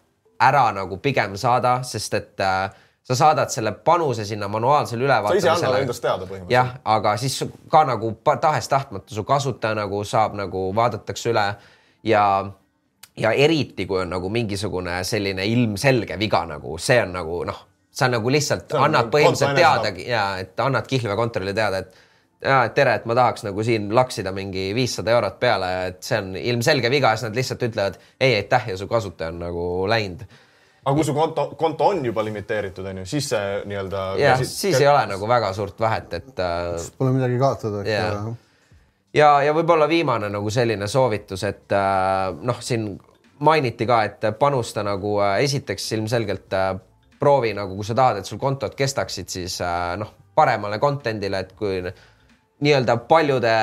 [0.42, 5.48] ära nagu pigem saada, sest et äh, sa saadad selle panuse sinna manuaalsele sa ise
[5.48, 6.54] annad ülevaatamisele endast teada põhimõtteliselt.
[6.54, 7.38] jah, aga siis
[7.70, 11.46] ka nagu tahes-tahtmata su kasutaja nagu saab nagu vaadatakse üle
[12.06, 12.24] ja,
[13.16, 18.08] ja eriti kui on nagu mingisugune selline ilmselge viga nagu see on nagu noh, sa
[18.08, 22.00] nagu lihtsalt See annad nagu põhimõtteliselt teadagi ja et annad kihlveokontorile teada, et
[22.42, 26.18] ja et tere, et ma tahaks nagu siin laksida mingi viissada eurot peale, et see
[26.18, 30.24] on ilmselge viga siis nad lihtsalt ütlevad ei aitäh ja su kasutaja on nagu läinud.
[30.84, 34.06] Aga kui su konto, konto on juba limiteeritud, onju, siis see nii-öelda.
[34.18, 38.34] jah, siis ei ole nagu väga suurt vahet, et äh, Pole midagi kaotada, eks ole.
[39.14, 42.92] ja, ja võib-olla viimane nagu selline soovitus, et äh, noh, siin
[43.42, 46.72] mainiti ka, et panusta nagu äh, esiteks ilmselgelt äh,
[47.22, 51.54] proovi nagu, kui sa tahad, et sul kontod kestaksid, siis äh, noh, paremale content'ile, et
[51.58, 51.78] kui
[52.62, 53.54] nii-öelda paljude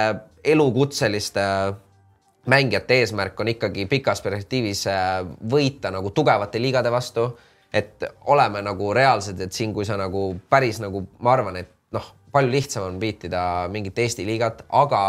[0.44, 1.44] elukutseliste
[2.50, 7.30] mängijate eesmärk on ikkagi pikas perspektiivis äh, võita nagu tugevate liigade vastu.
[7.74, 12.08] et oleme nagu reaalsed, et siin, kui sa nagu päris nagu ma arvan, et noh,
[12.34, 15.02] palju lihtsam on biitida mingit Eesti liigat, aga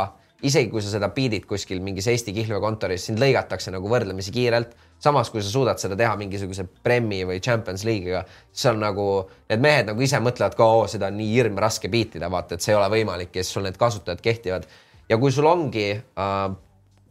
[0.44, 4.76] isegi kui sa seda biidid kuskil mingis Eesti kihlveokontoris, sind lõigatakse nagu võrdlemisi kiirelt.
[5.00, 8.24] samas, kui sa suudad seda teha mingisuguse Premi või Champions League'iga,
[8.68, 9.04] on nagu
[9.48, 12.74] need mehed nagu ise mõtlevad ka, oo, seda on nii hirmraske biitida, vaata, et see
[12.74, 14.66] ei ole võimalik ja siis sul need kasutajad kehtivad.
[15.08, 16.50] ja kui sul ongi äh,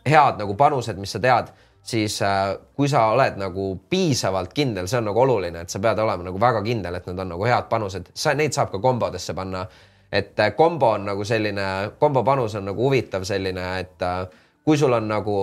[0.09, 1.51] head nagu panused, mis sa tead,
[1.83, 5.99] siis äh, kui sa oled nagu piisavalt kindel, see on nagu oluline, et sa pead
[5.99, 9.33] olema nagu väga kindel, et need on nagu head panused, sa neid saab ka kombodesse
[9.37, 9.67] panna.
[10.11, 14.23] et äh, kombo on nagu selline, kombo panus on nagu huvitav selline, et äh,
[14.65, 15.35] kui sul on nagu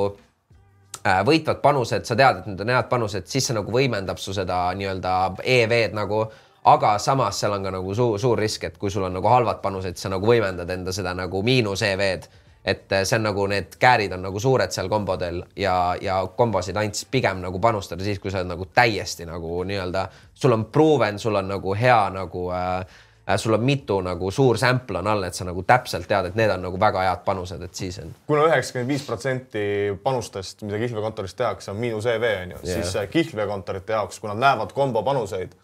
[1.06, 4.34] äh, võitvad panused, sa tead, et need on head panused, siis see nagu võimendab su
[4.34, 6.24] seda nii-öelda EV-d nagu,
[6.66, 9.62] aga samas seal on ka nagu suur, suur risk, et kui sul on nagu halvad
[9.62, 12.42] panused, sa nagu võimendad enda seda nagu miinus EV-d.
[12.66, 16.76] Et äh, see on nagu need käärid on nagu suured seal kombodel ja, ja kombosid
[16.76, 20.66] ainult siis pigem nagu panustada siis, kui sa oled nagu täiesti nagu nii-öelda, sul on
[20.74, 22.80] proven, sul on nagu hea nagu äh,
[23.28, 26.38] äh, sul on mitu nagu suur sample on all, et sa nagu täpselt tead, et
[26.38, 29.66] need on nagu väga head panused, et siis on kuna üheksakümmend viis protsenti
[30.02, 32.72] panustest, mida kihlveokontoris tehakse, on miinus EV onju Jah.
[32.72, 35.54] siis äh, kihlveokontorite jaoks, kui nad näevad kombo panuseid,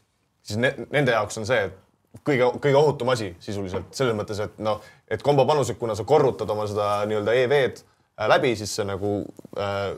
[0.42, 1.81] siis ne, nende jaoks on see, et
[2.20, 6.50] kõige, kõige ohutum asi sisuliselt selles mõttes, et noh, et kombo panused, kuna sa korrutad
[6.52, 9.18] oma seda nii-öelda EV-d äh, läbi, siis see nagu
[9.58, 9.90] äh,,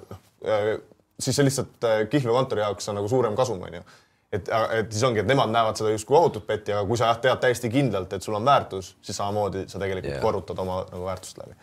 [0.46, 0.72] äh,
[1.18, 3.83] siis see lihtsalt äh, kihlveokontori jaoks on nagu suurem kasum onju
[4.35, 7.20] et, et siis ongi, et nemad näevad seda justkui ohutut petti, aga kui sa jah
[7.22, 10.24] tead täiesti kindlalt, et sul on väärtus, siis samamoodi sa tegelikult yeah.
[10.24, 11.55] korrutad oma nagu väärtust läbi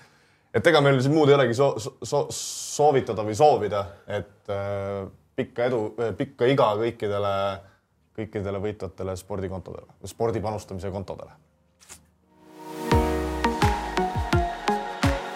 [0.55, 5.03] et ega meil siin muud ei olegi so, so, so, soovitada või soovida, et äh,
[5.35, 5.81] pikka edu,
[6.17, 7.33] pikka iga kõikidele,
[8.21, 11.33] kõikidele võitvatele spordikontodele, spordi panustamise kontodele.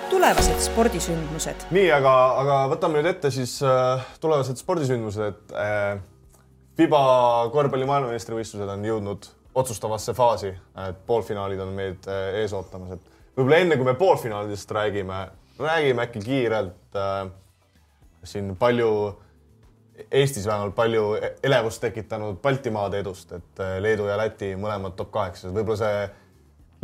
[0.10, 6.00] tulevased spordisündmused, nii, aga, aga võtame nüüd ette siis äh, tulevased spordisündmused, et äh,
[6.80, 7.02] FIBA
[7.54, 10.50] korvpalli maailmameistrivõistlused on jõudnud otsustavasse faasi,
[10.88, 15.19] et poolfinaalid on meid äh, ees ootamas, et võib-olla enne kui me poolfinaalidest räägime,
[15.60, 17.28] räägime äkki kiirelt äh,
[18.26, 18.89] siin palju
[20.12, 21.03] Eestis vähemalt palju
[21.43, 26.01] elevust tekitanud Baltimaade edust, et äh, Leedu ja Läti mõlemad top kaheksas, võib-olla see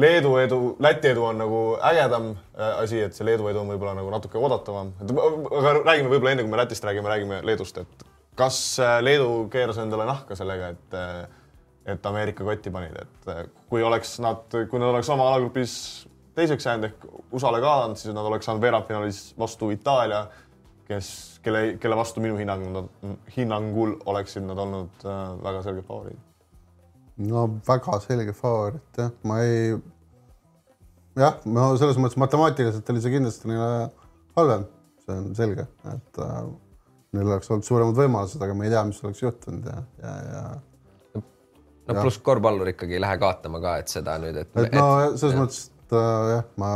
[0.02, 1.60] Leedu edu, Läti edu on nagu
[1.92, 4.94] ägedam äh, asi, et see Leedu edu on võib-olla nagu natuke oodatavam.
[5.04, 8.08] aga räägime võib-olla enne, kui me Lätist räägime, räägime Leedust, et
[8.40, 11.00] kas äh, Leedu keeras endale nahka sellega, et
[11.92, 15.72] et Ameerika kotti panid, et kui oleks nad, kui nad oleks oma alagrupis
[16.38, 20.26] teiseks jäänud ehk USA-le ka andnud, siis nad oleks saanud veerandfinaalis vastu Itaalia,
[20.92, 21.12] kes,
[21.46, 22.90] kelle, kelle vastu minu hinnangul,
[23.36, 26.28] hinnangul oleksid nad olnud äh, väga selged favoriidid.
[27.32, 29.78] no väga selge favoriit jah, ma ei,
[31.20, 33.70] jah, no selles mõttes matemaatiliselt oli see kindlasti neile
[34.40, 34.68] halvem,
[35.06, 36.42] see on selge, et äh,
[37.16, 40.44] neil oleks olnud suuremad võimalused, aga me ei tea, mis oleks juhtunud ja, ja, ja
[41.88, 45.40] no pluss korvpallur ikkagi ei lähe kaotama ka, et seda nüüd, et, et no selles
[45.40, 46.72] mõttes, et äh, jah, ma,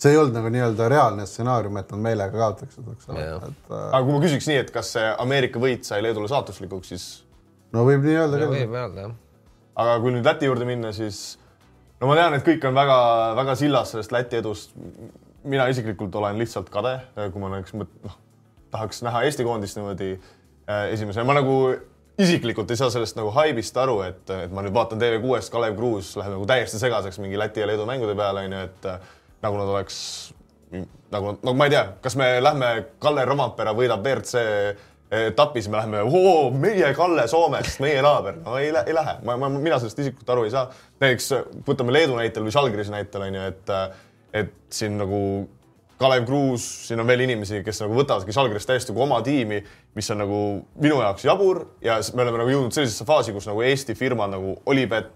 [0.00, 3.72] see ei olnud nagu nii-öelda reaalne stsenaarium, et nad meelega kaotaksid, eks ole Jah., et
[3.74, 7.06] äh, aga kui ma küsiks nii, et kas see Ameerika võit sai Leedule saatuslikuks, siis
[7.76, 8.54] no võib nii öelda küll.
[8.54, 9.14] võib öelda jah.
[9.84, 11.20] aga kui nüüd Läti juurde minna, siis
[12.00, 14.74] no ma tean, et kõik on väga-väga sillas sellest Läti edust.
[15.44, 16.98] mina isiklikult olen lihtsalt kade,
[17.32, 18.16] kui ma näiteks mõt- noh,
[18.70, 21.60] tahaks näha Eesti koondist niimoodi äh, esimesena, ma nagu
[22.20, 26.12] isiklikult ei saa sellest nagu haibist aru, et, et ma nüüd vaatan TV6-st Kalev Kruus
[26.20, 29.72] läheb nagu täiesti segaseks mingi Läti ja Leedu mängude peale onju, et äh, nagu nad
[29.72, 29.98] oleks
[31.10, 32.70] nagu, no ma ei tea, kas me lähme
[33.02, 34.44] Kalle Rompera võidab WRC
[35.10, 36.04] etapis, me läheme,
[36.62, 40.44] meie Kalle Soomest, meie naaber, no ei, ei lähe, ma, ma, mina sellest isiklikult aru
[40.46, 40.68] ei saa.
[41.02, 41.32] näiteks
[41.66, 43.72] võtame Leedu näitel või Žalgirise näitel onju, et,
[44.42, 45.18] et siin nagu
[46.00, 49.58] Kalev Kruus, siin on veel inimesi, kes nagu võtavadki Žalgirist täiesti nagu oma tiimi,
[49.98, 50.38] mis on nagu
[50.80, 54.54] minu jaoks jabur ja me oleme nagu jõudnud sellisesse faasi, kus nagu Eesti firmad nagu
[54.70, 55.10] Olipet,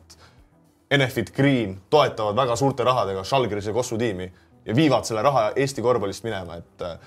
[0.91, 4.29] Enefit Green toetavad väga suurte rahadega Žalgirise Kossu tiimi
[4.67, 6.99] ja viivad selle raha Eesti korvpallist minema, et äh,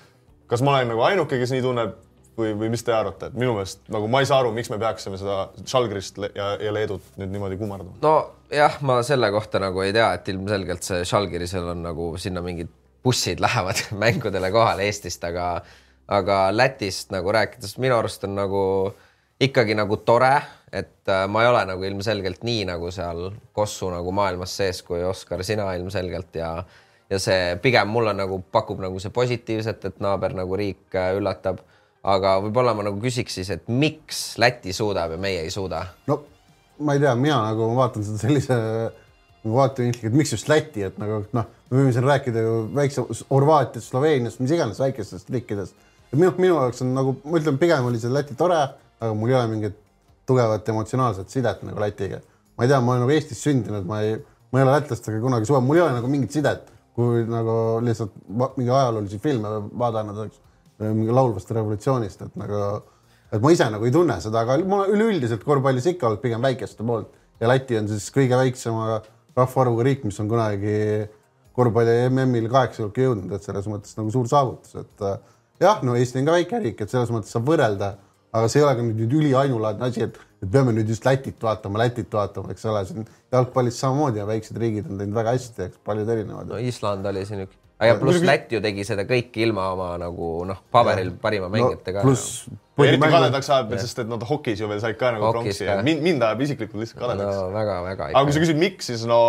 [0.46, 1.94] kas ma olen nagu ainuke, kes nii tunneb
[2.38, 4.78] või, või mis te arvate, et minu meelest nagu ma ei saa aru, miks me
[4.78, 7.96] peaksime seda Žalgirist le- ja, ja Leedut nüüd niimoodi kummardama.
[8.02, 12.70] nojah, ma selle kohta nagu ei tea, et ilmselgelt see Žalgirisel on nagu sinna mingid
[13.04, 15.62] bussid lähevad mängudele kohale Eestist, aga,
[16.08, 18.62] aga Lätist nagu rääkides minu arust on nagu
[19.40, 20.34] ikkagi nagu tore,
[20.72, 25.00] et äh, ma ei ole nagu ilmselgelt nii nagu seal Kossu nagu maailmas sees kui
[25.04, 26.52] Oskar, sina ilmselgelt ja
[27.08, 31.64] ja see pigem mulle nagu pakub nagu see positiivset, et naaber nagu riik äh, üllatab.
[32.08, 35.84] aga võib-olla ma nagu küsiks siis, et miks Läti suudab ja meie ei suuda?
[36.06, 36.22] no
[36.78, 38.58] ma ei tea, mina nagu vaatan seda sellise
[39.48, 43.90] vaatevinkliga, et miks just Läti, et nagu noh, me võime siin rääkida ju väikse Horvaatiast,
[43.90, 45.74] Sloveeniast, mis iganes väikestest riikidest.
[46.12, 48.60] minu, minu jaoks on nagu, ma ütlen, pigem oli see Läti tore,
[49.00, 49.78] aga mul ei ole mingit
[50.28, 52.20] tugevat emotsionaalset sidet nagu Lätiga.
[52.56, 54.16] ma ei tea, ma olen nagu Eestis sündinud, ma ei,
[54.52, 57.54] ma ei ole lätlastega kunagi suhelnud, mul ei ole nagu mingit sidet, kui nagu
[57.86, 58.14] lihtsalt
[58.56, 60.40] mingi ajaloolisi filme vaadanud oleks,
[60.82, 62.64] mingi laulvast revolutsioonist, et nagu
[63.30, 66.86] et ma ise nagu ei tunne seda, aga ma üleüldiselt korvpallis ikka olnud pigem väikeste
[66.86, 68.98] poolt ja Läti on siis kõige väiksema
[69.38, 70.74] rahvaarvuga riik, mis on kunagi
[71.58, 75.06] korvpalli MM-il kaheksa hulka jõudnud, et selles mõttes nagu suur saavutus, et
[75.62, 77.94] jah, no Eesti on ka väike riik, et selles mõttes saab võrrelda,
[78.32, 81.40] aga see ei ole ka nüüd, nüüd üliainulaadne asi, et, et peame nüüd just Lätit
[81.42, 85.70] vaatama, Lätit vaatama, eks ole, siin jalgpallis samamoodi ja väiksed riigid on teinud väga hästi,
[85.70, 89.44] eks paljud erinevad no Island oli siin üks, ja pluss Läti ju tegi seda kõike
[89.46, 92.10] ilma oma nagu noh, paberil parima mängijatega no,.
[92.10, 92.46] pluss
[92.84, 95.80] eriti kadedaks ajab veel, sest et nad hokis ju veel said ka nagu pronksi ja
[95.84, 97.50] mind, mind ajab isiklikult lihtsalt kadedaks no..
[97.56, 99.20] väga-väga aga kui sa küsid, miks, siis no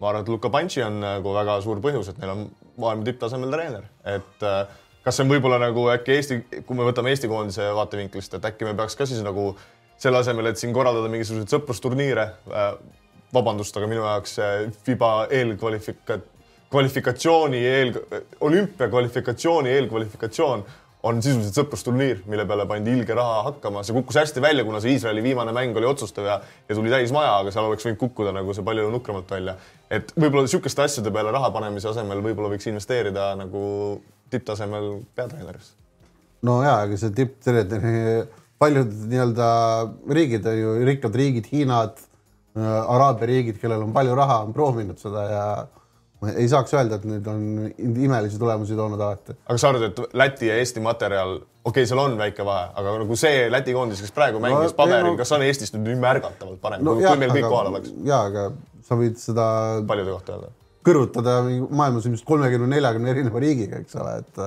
[0.00, 2.46] ma arvan, et Luka Pantši on nagu väga suur põhjus, et neil on
[2.80, 7.12] maailma tipptasemel treener, et äh, kas see on võib-olla nagu äkki Eesti, kui me võtame
[7.14, 9.52] Eesti koondise vaatevinklist, et äkki me peaks ka siis nagu
[10.00, 12.74] selle asemel, et siin korraldada mingisuguseid sõprusturniire äh,,
[13.34, 16.20] vabandust, aga minu jaoks see FIBA eelkvalifika-,
[16.70, 17.96] kvalifikatsiooni eel,
[18.46, 20.64] olümpia kvalifikatsiooni eelkvalifikatsioon
[21.08, 24.92] on sisuliselt sõprusturniir, mille peale pandi ilge raha hakkama, see kukkus hästi välja, kuna see
[24.96, 26.34] Iisraeli viimane mäng oli otsustav ja,
[26.68, 29.56] ja tuli täis maja, aga seal oleks võinud kukkuda nagu see palju nukramalt välja.
[29.88, 33.62] et võib-olla niisuguste asjade peale raha panemise asemel võib-olla võiks investeerida nagu
[34.30, 35.74] tipptasemel peatreenerisse.
[36.46, 38.22] no ja, aga see tipptreeneri,
[38.60, 39.50] paljud nii-öelda
[40.16, 45.00] riigid on ju rikkad riigid, Hiinad äh,, Araabia riigid, kellel on palju raha, on proovinud
[45.00, 45.44] seda ja
[46.20, 47.44] ma ei saaks öelda, et nüüd on
[47.78, 49.36] imelisi tulemusi toonud alati.
[49.46, 52.96] aga sa arvad, et Läti ja Eesti materjal, okei okay,, seal on väike vahe, aga
[53.04, 56.00] nagu see Läti koondis, kes praegu mängis ei, paberil no- no,, kas on Eestist nüüd
[56.02, 57.94] märgatavalt parem no,, kui, kui meil kõik kohal oleks?
[58.06, 58.50] ja aga
[58.86, 59.46] sa võid seda
[59.88, 60.52] paljude kohta öelda.
[60.86, 64.44] Kõrvutada maailmas ilmselt kolmekümne, neljakümne erineva riigiga, eks ole, et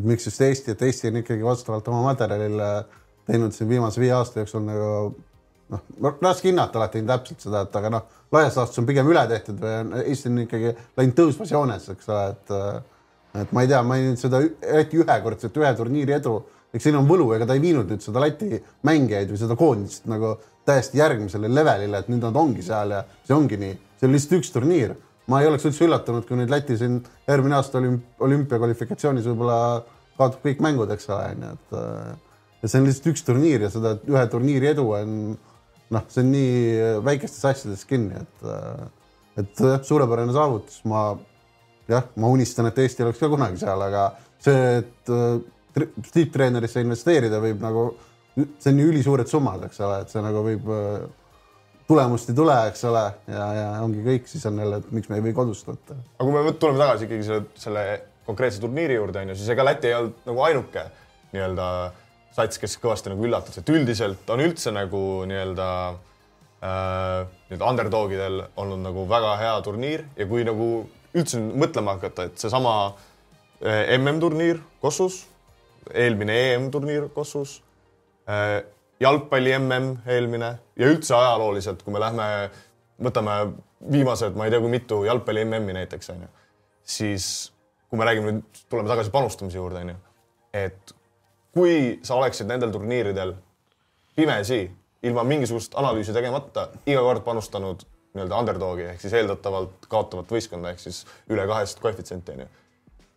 [0.00, 2.68] et miks just Eesti, et Eesti on ikkagi vastavalt oma materjalile
[3.28, 4.92] teinud siin viimase viie aasta jooksul nagu
[5.70, 5.82] noh,
[6.22, 9.74] raske hinnata alati täpselt seda, et aga noh, laias laastus on pigem üle tehtud või
[9.82, 12.56] on Eesti on ikkagi läinud tõusvas joones, eks ole, et
[13.40, 16.32] et ma ei tea, ma ei nüüd seda eriti ühekordset ühe turniiri edu,
[16.74, 20.08] eks siin on võlu, ega ta ei viinud nüüd seda Läti mängijaid või seda koondist
[20.10, 20.32] nagu
[20.66, 24.36] täiesti järgmisele levelile, et nüüd nad ongi seal ja see ongi nii, see on lihtsalt
[24.40, 24.96] üks turniir
[25.30, 29.60] ma ei oleks üldse üllatunud, kui nüüd Läti siin järgmine aasta olümp- olümpiakvalifikatsioonis võib-olla
[30.18, 33.70] kaotab kõik mängud, eks ole, onju, et äh, ja see on lihtsalt üks turniir ja
[33.72, 35.14] seda ühe turniiri edu on
[35.90, 38.88] noh, see on nii väikestes asjades kinni, et äh,
[39.40, 41.04] et jah, suurepärane saavutus, ma
[41.90, 44.10] jah, ma unistan, et Eesti oleks ka kunagi seal, aga
[44.42, 47.86] see, et äh, tipptreenerisse investeerida võib nagu,
[48.36, 51.08] see on nii ülisuured summad, eks ole, et see nagu võib äh,
[51.90, 55.18] tulemust ei tule, eks ole, ja, ja ongi kõik, siis on jälle, et miks me
[55.18, 55.96] ei või kodust võtta.
[56.18, 57.84] aga kui me tuleme tagasi ikkagi selle, selle
[58.28, 60.84] konkreetse turniiri juurde onju, siis ega Läti ei olnud nagu ainuke
[61.32, 61.66] nii-öelda
[62.36, 68.84] sats, kes kõvasti nagu üllatas, et üldiselt on üldse nagu nii-öelda äh, nii-öelda underdogidel olnud
[68.86, 70.70] nagu väga hea turniir ja kui nagu
[71.16, 72.74] üldse mõtlema hakata, et seesama
[73.64, 75.24] äh, MM-turniir Kossus,
[75.90, 77.58] eelmine EM-turniir Kossus
[78.30, 78.60] äh,
[79.00, 82.26] jalgpalli MM eelmine ja üldse ajalooliselt, kui me lähme,
[83.02, 83.36] võtame
[83.92, 86.28] viimased, ma ei tea, kui mitu jalgpalli MM-i näiteks onju,
[86.84, 87.28] siis
[87.88, 89.96] kui me räägime nüüd, tuleme tagasi panustamise juurde onju,
[90.56, 90.94] et
[91.56, 93.34] kui sa oleksid nendel turniiridel
[94.16, 94.66] pimesi,
[95.02, 100.82] ilma mingisugust analüüsi tegemata, iga kord panustanud nii-öelda underdogi ehk siis eeldatavalt kaotavat võistkonda ehk
[100.82, 102.46] siis üle kahest koefitsienti onju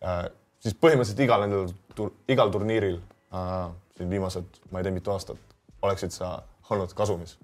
[0.05, 0.27] äh,,
[0.61, 2.99] siis põhimõtteliselt igal nendel igal turniiril
[3.33, 5.52] äh, siin viimased, ma ei tea, mitu aastat
[5.83, 6.37] oleksid sa
[6.71, 7.37] olnud kasumis.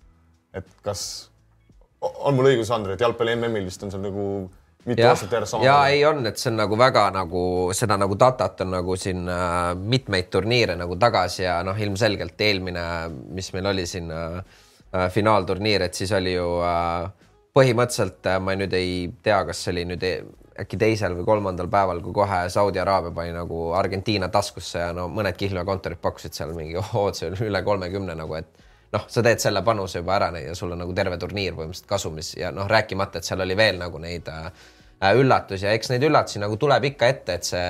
[0.53, 1.29] et kas,
[2.01, 4.25] on mul õigus, Andrei, et jalgpalli MM-il vist on seal nagu
[4.87, 7.43] mitu jah aastat järjest sama ja ei on, et see on nagu väga nagu
[7.77, 12.83] seda nagu datat on nagu siin äh, mitmeid turniire nagu tagasi ja noh, ilmselgelt eelmine,
[13.35, 14.39] mis meil oli siin äh,
[14.95, 17.09] äh, finaalturniir, et siis oli ju äh,
[17.55, 20.13] põhimõtteliselt äh, ma nüüd ei tea, kas see oli nüüd e
[20.63, 25.07] äkki teisel või kolmandal päeval, kui kohe Saudi Araabia pani nagu Argentiina taskusse ja no
[25.11, 30.01] mõned kihlveokontorid pakkusid seal mingi otse üle kolmekümne nagu, et noh, sa teed selle panuse
[30.01, 33.45] juba ära ja sul on nagu terve turniir põhimõtteliselt kasumis ja noh, rääkimata, et seal
[33.45, 34.51] oli veel nagu neid äh,
[35.15, 37.67] üllatusi ja eks neid üllatusi nagu tuleb ikka ette, et see,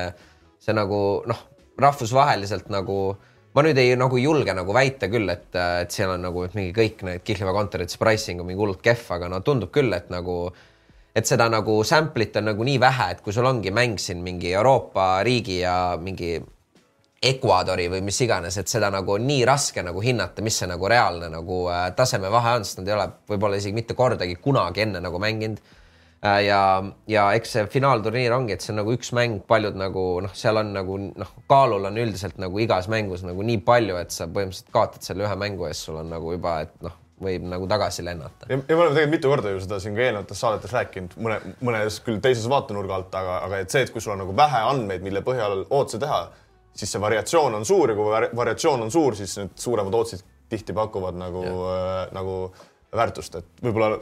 [0.64, 1.44] see nagu noh,
[1.80, 3.00] rahvusvaheliselt nagu
[3.56, 6.74] ma nüüd ei nagu julge nagu väita küll, et, et seal on nagu et mingi
[6.76, 10.42] kõik need kihlveokontorid, see pricing on mingi hullult kehv, aga no tundub küll, et nagu
[11.16, 14.54] et seda nagu sample'it on nagu nii vähe, et kui sul ongi mäng siin mingi
[14.54, 16.38] Euroopa riigi ja mingi
[17.20, 20.88] Ecuadori või mis iganes, et seda nagu on nii raske nagu hinnata, mis see nagu
[20.88, 25.02] reaalne nagu äh, tasemevahe on, sest nad ei ole võib-olla isegi mitte kordagi kunagi enne
[25.04, 25.60] nagu mänginud
[26.24, 26.46] äh,.
[26.46, 26.62] ja,
[27.12, 30.62] ja eks see finaalturniir ongi, et see on nagu üks mäng, paljud nagu noh, seal
[30.62, 34.72] on nagu noh, kaalul on üldiselt nagu igas mängus nagu nii palju, et sa põhimõtteliselt
[34.72, 38.48] kaotad selle ühe mängu eest, sul on nagu juba, et noh võib nagu tagasi lennata.
[38.50, 42.00] ja, me oleme tegelikult mitu korda ju seda siin ka eelnevates saadetes rääkinud, mõne, mõnes
[42.06, 45.06] küll teises vaatenurga alt, aga, aga et see, et kui sul on nagu vähe andmeid,
[45.06, 46.20] mille põhjal ootuse teha,
[46.80, 50.74] siis see variatsioon on suur ja kui variatsioon on suur, siis need suuremad otsid tihti
[50.74, 52.38] pakuvad nagu äh,, nagu
[52.96, 54.00] väärtust, et võib-olla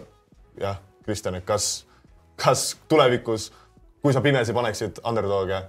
[0.61, 1.85] jah, Kristjan, et kas,
[2.39, 3.49] kas tulevikus,
[4.03, 5.63] kui sa pimesi paneksid underdog'e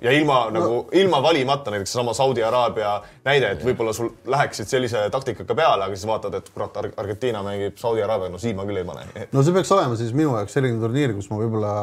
[0.00, 0.60] ja ilma no.
[0.60, 5.86] nagu, ilma valimata näiteks seesama Saudi Araabia näide, et võib-olla sul läheksid sellise taktikaga peale,
[5.88, 9.28] aga siis vaatad, et kurat, Argentiina mängib Saudi Araabia, no siin ma küll ei pane.
[9.32, 11.74] no see peaks olema siis minu jaoks selline turniir, kus ma võib-olla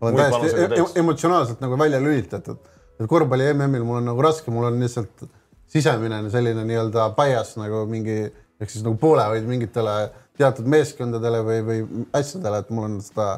[0.00, 2.58] olen Muid täiesti e e emotsionaalselt nagu välja lülitatud.
[2.98, 5.28] et korvpalli MM-il mul on nagu raske, mul on lihtsalt
[5.68, 8.18] sisemine selline nii-öelda bias nagu mingi
[8.58, 13.28] ehk siis nagu poolehoid mingitele teatud meeskondadele või, või asjadele, et mul on seda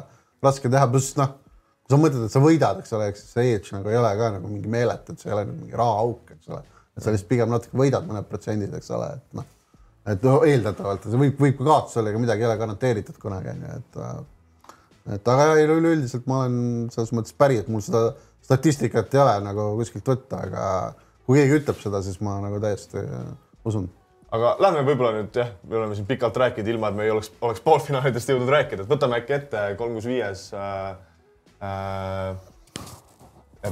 [0.41, 1.35] raske teha, pluss noh
[1.91, 4.51] sa mõtled, et sa võidad, eks ole, eks see edge nagu ei ole ka nagu
[4.51, 6.61] mingi meeletu, et see ei ole mingi rahaauk, eks ole.
[6.97, 9.47] et sa lihtsalt pigem natuke võidad mõned protsendid, eks ole, et noh,
[10.11, 13.53] et no eeldatavalt see võib, võib ka kaotus olla, ega midagi ei ole garanteeritud kunagi
[13.53, 14.19] onju, et äh,
[15.17, 18.11] et aga üleüldiselt ma olen selles mõttes päri, et mul seda
[18.45, 20.67] statistikat ei ole nagu kuskilt võtta, aga
[21.25, 23.33] kui keegi ütleb seda, siis ma nagu täiesti äh,
[23.65, 23.89] usun
[24.31, 27.33] aga lähme võib-olla nüüd jah, me oleme siin pikalt rääkinud, ilma et me ei oleks,
[27.43, 30.95] oleks poolfinaalidest jõudnud rääkida, et võtame äkki ette kolm kuus viies Äh,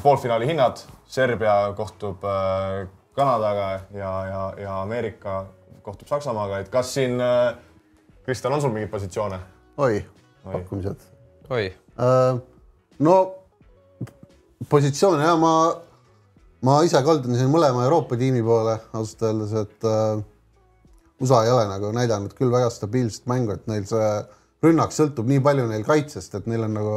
[0.03, 0.77] poolfinaali hinnad,
[1.09, 5.45] Serbia kohtub äh, Kanadaga ja, ja, ja Ameerika
[5.81, 7.55] kohtub Saksamaaga, et kas siin äh,,
[8.23, 9.39] Kristjan, on sul mingeid positsioone?
[9.77, 10.05] oi,
[10.43, 11.05] pakkumised.
[11.49, 11.65] oi
[11.99, 12.39] äh,.
[12.99, 13.15] no
[14.69, 15.53] positsioone ja ma,
[16.61, 20.21] ma ise kaldun siin mõlema Euroopa tiimi poole ausalt öeldes, et äh,
[21.19, 24.13] USA ei ole nagu näidanud küll väga stabiilset mängu, et neil see
[24.63, 26.95] rünnak sõltub nii palju neil kaitsest, et neil on nagu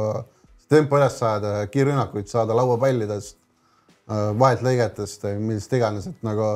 [0.73, 3.37] tempo üles saada, kiirrünnakuid saada lauapallidest,
[4.09, 6.55] äh, vahetlõigetest, millest iganes, et nagu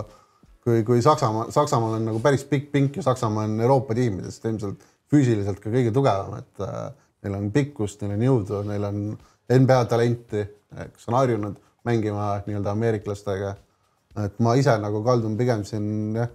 [0.66, 4.84] kui, kui Saksamaa, Saksamaal on nagu päris pikk pink ja Saksamaa on Euroopa tiimidest ilmselt
[5.12, 6.90] füüsiliselt ka kõige tugevam, et äh,
[7.24, 9.06] neil on pikkust, neil on jõudu, neil on
[9.48, 10.44] NBA talenti,
[10.76, 11.56] kes on harjunud
[11.88, 13.56] mängima nii-öelda ameeriklastega.
[14.18, 16.30] et ma ise nagu kaldun pigem siin jah,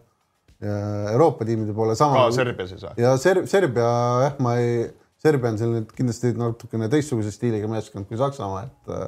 [1.10, 2.28] Euroopa tiimide poole sama.
[2.30, 2.94] Serbia siis või?
[3.02, 3.88] ja Ser Serbia
[4.22, 4.84] jah, ma ei
[5.22, 9.04] Serbia on nüüd kindlasti natukene teistsuguse stiiliga meeskond kui Saksamaa, et äh,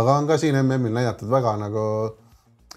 [0.00, 1.82] aga on ka siin MM-il näidatud väga nagu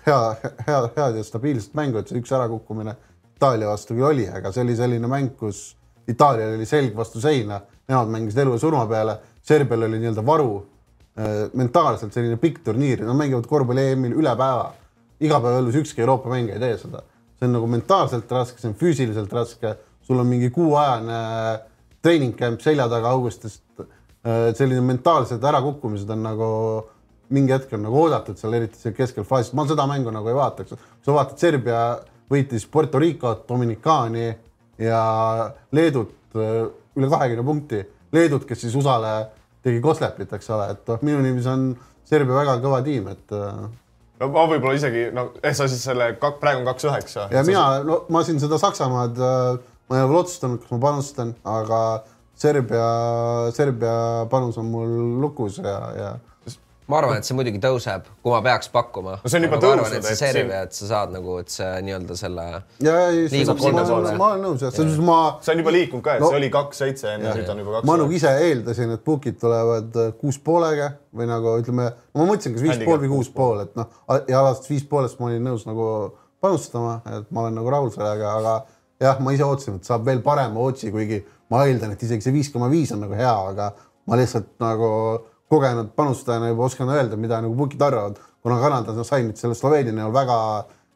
[0.04, 0.20] hea,
[0.68, 2.98] hea, head ja stabiilset mängu, et see üks ärakukkumine
[3.38, 5.64] Itaalia vastu küll oli, aga see oli selline mäng, kus
[6.12, 10.52] Itaalial oli selg vastu seina, nemad mängisid elu ja surma peale, Serbial oli nii-öelda varu
[10.60, 14.74] äh, mentaalselt selline pikk turniir, nad mängivad korvpalli EM-il üle päeva.
[15.24, 17.00] igapäevaelus ükski Euroopa mängija ei tee seda,
[17.40, 21.20] see on nagu mentaalselt raske, see on füüsiliselt raske, sul on mingi kuuajane
[21.54, 21.62] äh,
[22.04, 23.64] treening camp selja taga augustist.
[24.24, 26.50] Äh, selline mentaalsed ärakukkumised on nagu
[27.34, 30.38] mingi hetk on nagu oodatud seal, eriti seal keskel faasis, ma seda mängu nagu ei
[30.38, 30.76] vaataks.
[31.04, 31.84] sa vaatad, Serbia
[32.32, 34.28] võitis Puerto Ricot, Dominikaani
[34.80, 35.04] ja
[35.72, 37.84] Leedut äh, üle kahekümne punkti.
[38.14, 39.14] Leedut, kes siis USA-le
[39.64, 41.72] tegi Koslepit, eks ole, et noh, minu niiviisi on
[42.08, 43.64] Serbia väga kõva tiim, et äh,
[44.22, 47.28] no ma võib-olla isegi no, ehk sa siis selle kak, praegu on kaks üheksa.
[47.34, 50.82] ja mina, no ma siin seda Saksamaad äh, ma ei ole veel otsustanud, kas ma
[50.88, 51.80] panustan, aga
[52.44, 52.86] Serbia,
[53.56, 53.96] Serbia
[54.32, 56.14] panus on mul lukus ja, ja
[56.90, 59.16] ma arvan, et see muidugi tõuseb, kui ma peaks pakkuma.
[59.22, 59.96] no see on juba tõusnud.
[59.98, 62.48] et see Serbia, et sa saad nagu, et see nii-öelda selle.
[62.84, 63.86] ja, ja, ma,
[64.20, 65.20] ma olen nõus jah, selles mõttes ma.
[65.46, 67.88] see on juba liikunud ka, et no, see oli kaks-seitse enne, nüüd on juba kaks.
[67.90, 72.58] ma nagu ise eeldasin, et book'id tulevad äh, kuus poolega või nagu ütleme, ma mõtlesin,
[72.58, 73.90] kas viis pool või kuus pool, et noh,
[74.28, 75.88] ja alates viis poolest ma olin nõus nagu
[76.44, 78.58] panustama, et ma olen nagu rahul sellega, aga
[79.04, 82.36] jah, ma ise ootasin, et saab veel parema otsi, kuigi ma eeldan, et isegi see
[82.36, 83.72] viis koma viis on nagu hea, aga
[84.10, 84.90] ma lihtsalt nagu
[85.54, 89.94] kogenud panustajana juba oskan öelda, mida nagu book'id arvavad, kuna Kanada sai nüüd selle Sloveenia
[89.96, 90.38] näol väga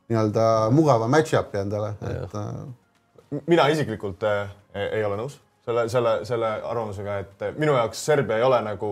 [0.07, 0.45] nii-öelda
[0.75, 4.47] mugava match-up'i endale, et äh, mina isiklikult äh,
[4.87, 5.37] ei ole nõus
[5.67, 8.91] selle, selle, selle arvamusega, et äh, minu jaoks Serbia ei ole nagu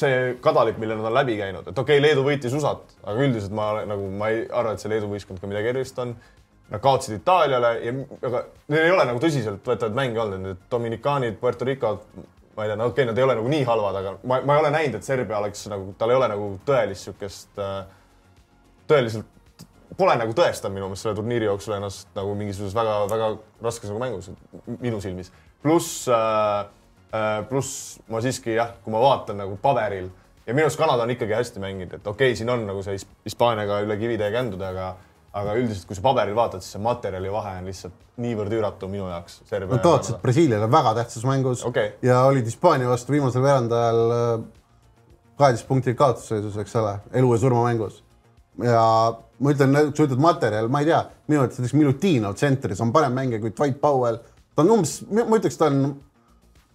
[0.00, 3.54] see kadalik, mille nad on läbi käinud, et okei okay,, Leedu võitis USA-t, aga üldiselt
[3.56, 6.14] ma nagu, ma ei arva, et see Leedu võistkond ka midagi erilist on.
[6.70, 7.94] Nad kaotasid Itaaliale ja,
[8.28, 12.04] aga neil ei ole nagu tõsiseltvõetavaid mänge olnud, need Dominikaanid, Puerto Ricod,
[12.54, 14.54] ma ei tea, no okei okay,, nad ei ole nagu nii halvad, aga ma, ma
[14.54, 17.62] ei ole näinud, et Serbia oleks nagu, tal ei ole nagu tõelist niisugust,
[18.90, 19.66] tõeliselt
[19.98, 23.30] pole nagu tõestanud minu meelest selle turniiri jooksul ennast nagu mingisuguses väga-väga
[23.64, 24.30] raskes nagu mängus
[24.78, 25.32] minu silmis.
[25.62, 26.70] pluss äh,
[27.14, 30.08] äh,, pluss ma siiski jah, kui ma vaatan nagu paberil
[30.46, 32.98] ja minu arust Kanada on ikkagi hästi mänginud, et okei okay,, siin on nagu see
[33.26, 34.94] Hispaaniaga üle kivide ja kändude, aga
[35.32, 39.06] aga üldiselt, kui sa paberil vaatad, siis see materjali vahe on lihtsalt niivõrd üüratu minu
[39.08, 39.40] jaoks.
[39.52, 41.94] Nad kaotasid Brasiiliale väga tähtsas mängus okay.
[42.02, 44.30] ja olid Hispaania vastu viimasel veerandajal äh,
[45.38, 48.02] kaheteist punkti kaotusseisus, eks ole, elu ja surma mängus
[48.64, 48.82] ja
[49.40, 51.00] ma ütlen, sa ütled materjal, ma ei tea,
[51.30, 54.20] minu arvates näiteks Milutinov tsentris on parem mängija kui Dwight Powell.
[54.54, 55.84] ta on umbes, ma ütleks, ta on.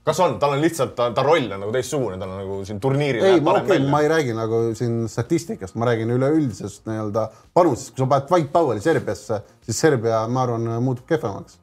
[0.06, 2.80] Kas on, tal on lihtsalt, ta, ta roll on nagu teistsugune, tal on nagu siin
[2.84, 3.26] turniiril.
[3.26, 7.28] ei, ma okei okay,, ma ei räägi nagu siin statistikast, ma räägin üleüldisest nii-öelda
[7.58, 11.60] panusest, kui sa paned Dwight Powelli Serbiasse, siis Serbia, ma arvan, muutub kehvemaks.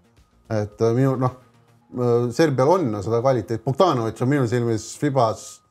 [0.52, 1.38] et äh, minu noh,
[1.94, 5.61] äh, Serbial on seda kvaliteeti, Bogdanovitš on minu silmis Fibas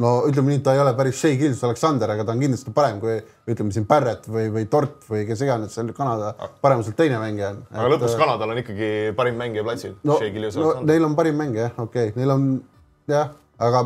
[0.00, 3.00] no ütleme nii, ta ei ole päris Shea Gilles Alexander, aga ta on kindlasti parem
[3.02, 3.18] kui
[3.52, 6.32] ütleme siin Barrett või, või Tort või kes iganes seal Kanada
[6.64, 7.60] paremuselt teine mängija on.
[7.72, 10.16] aga et, lõpuks Kanadal on ikkagi parim mängija platsil no,.
[10.62, 12.48] no neil on parim mängija jah, okei okay., neil on
[13.10, 13.84] jah, aga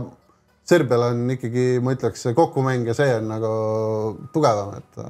[0.67, 3.51] Serbial on ikkagi, ma ütleks, kokkumäng ja see on nagu
[4.35, 5.05] tugevam, et,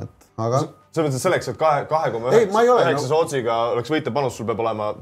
[0.00, 0.62] et aga.
[0.96, 4.94] selles mõttes, selleks, et kahe, kahe koma üheksa Sootsiga oleks võitepanus, sul peab olema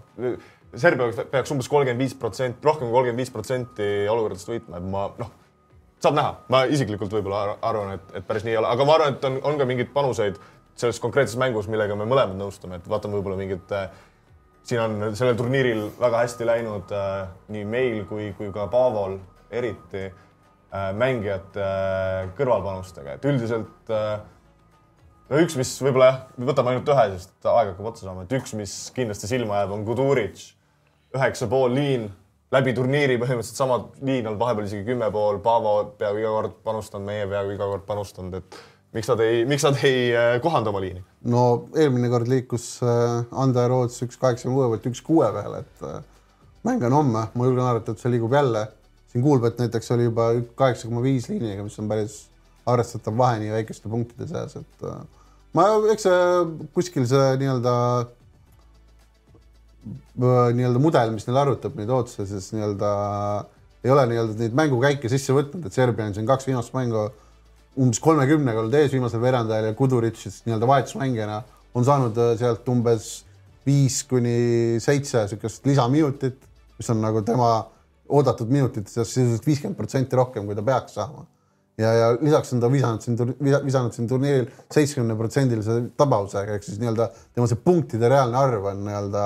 [0.80, 5.04] Serbia peaks umbes kolmkümmend viis protsenti, rohkem kui kolmkümmend viis protsenti olukordadest võitma, et ma
[5.20, 5.30] noh,
[6.04, 9.16] saab näha, ma isiklikult võib-olla arvan, et, et päris nii ei ole, aga ma arvan,
[9.16, 10.40] et on, on ka mingeid panuseid
[10.78, 13.86] selles konkreetses mängus, millega me mõlemad nõustume, et vaatame võib-olla mingit äh,
[14.66, 19.18] siin on sellel turniiril väga hästi läinud äh, nii meil kui, kui ka Paavol
[19.54, 24.16] eriti äh, mängijate äh, kõrvalpanustega, et üldiselt äh,
[25.30, 26.20] no üks, mis võib-olla jah,
[26.50, 29.86] võtame ainult ühe, sest aeg hakkab otsa saama, et üks, mis kindlasti silma jääb, on
[29.86, 30.42] Guduric
[31.14, 32.08] üheksa pool liin
[32.54, 37.06] läbi turniiri põhimõtteliselt sama liin olnud, vahepeal isegi kümme pool, Paavo peaaegu iga kord panustanud,
[37.08, 38.58] meie peaaegu iga kord panustanud, et
[38.94, 41.02] miks nad ei, miks nad ei äh, kohanda oma liini?
[41.30, 41.44] no
[41.74, 45.98] eelmine kord liikus äh, Ander Roots üks kaheksakümne kuue pealt üks kuue peale, et äh,
[46.66, 48.68] mäng on homme, ma julgen arvata, et see liigub jälle.
[49.10, 52.24] siin Kuulbet näiteks oli juba kaheksa koma viis liiniga, mis on päris
[52.66, 54.86] arvestatav vahe nii väikeste punktide seas, et
[55.54, 56.22] ma, eks see
[56.74, 57.74] kuskil see nii-öelda
[60.18, 62.92] nii-öelda mudel, mis neil arvutab neid otsuseid, siis nii-öelda
[63.84, 67.08] ei ole nii-öelda neid mängukäike sisse võtnud, et Serbia on siin kaks viimast mängu
[67.80, 71.42] umbes kolmekümnega olnud ees viimasel veerandajal ja Kuduric siis nii-öelda vahetusmängijana
[71.74, 73.08] on saanud äh, sealt umbes
[73.66, 76.36] viis kuni seitse niisugust lisaminutit,
[76.78, 77.50] mis on nagu tema
[78.14, 81.24] oodatud minutite seas sisuliselt viiskümmend protsenti rohkem, kui ta peaks saama.
[81.80, 83.16] ja, ja lisaks on ta visanud siin,
[83.64, 88.84] visanud siin turniiril seitsmekümne protsendilise tabavusega ehk siis nii-öelda tema see punktide reaalne arv on
[88.86, 89.24] nii-öelda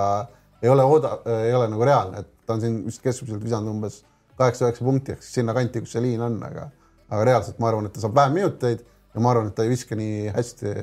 [0.63, 4.03] ei ole ooda-, ei ole nagu reaalne, et ta on siin vist keskmiselt visanud umbes
[4.39, 6.69] kaheksa-üheksa punkti ehk siis sinnakanti, kus see liin on, aga,
[7.09, 8.85] aga reaalselt ma arvan, et ta saab vähem minuteid
[9.15, 10.75] ja ma arvan, et ta ei viska nii hästi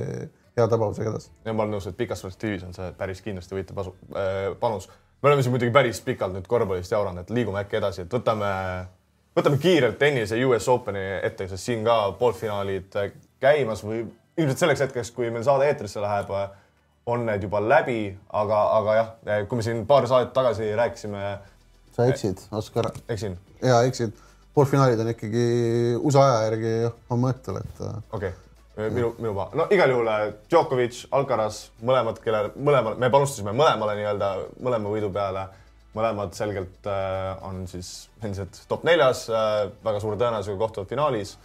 [0.58, 1.32] hea tabavusega edasi.
[1.46, 4.90] ja ma olen nõus, et pikas perspektiivis on see päris kindlasti võita pasu äh,, panus.
[5.22, 8.52] me oleme siin muidugi päris pikalt nüüd korvpallist jauranud, et liigume äkki edasi, et võtame,
[9.38, 13.00] võtame kiirelt tennise US Openi ette, sest siin ka poolfinaalid
[13.44, 14.06] käimas või
[14.38, 16.32] ilmselt selleks hetkeks, kui meil saade eetrisse läheb
[17.06, 18.00] on need juba läbi,
[18.34, 19.10] aga, aga jah,
[19.50, 21.26] kui me siin paar saadet tagasi rääkisime.
[21.96, 22.90] sa eksid, Oskar.
[23.10, 23.38] eksin?
[23.62, 24.16] jaa, eksid.
[24.54, 25.46] poolfinaalid on ikkagi
[26.00, 26.74] USA aja järgi
[27.10, 27.86] homme õhtul, et.
[28.12, 29.50] Okei okay., minu, minu paha.
[29.54, 34.32] no igal juhul äh, Djokovic, Alcaraz, mõlemad, kelle, mõlemal, me panustasime mõlemale nii-öelda,
[34.66, 35.48] mõlema võidu peale.
[35.96, 41.38] mõlemad selgelt äh, on siis endiselt top neljas äh,, väga suure tõenäosusega kohtuvad finaalis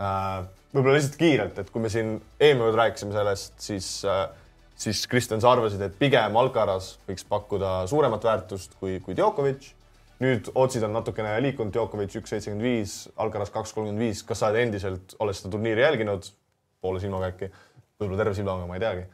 [0.00, 0.42] äh,.
[0.72, 4.24] võib-olla lihtsalt kiirelt, et kui me siin eelmine kord rääkisime sellest, siis äh,
[4.82, 9.72] siis Kristjan, sa arvasid, et pigem Alcaraz võiks pakkuda suuremat väärtust kui, kui Djokovic.
[10.22, 14.22] nüüd otsid on natukene liikunud, Djokovic üks seitsekümmend viis, Alcaraz kaks kolmkümmend viis.
[14.22, 16.30] kas sa oled endiselt, olles seda turniiri jälginud,
[16.80, 17.50] poole silmaga äkki,
[17.98, 19.04] võib-olla terve silmaga, ma ei teagi.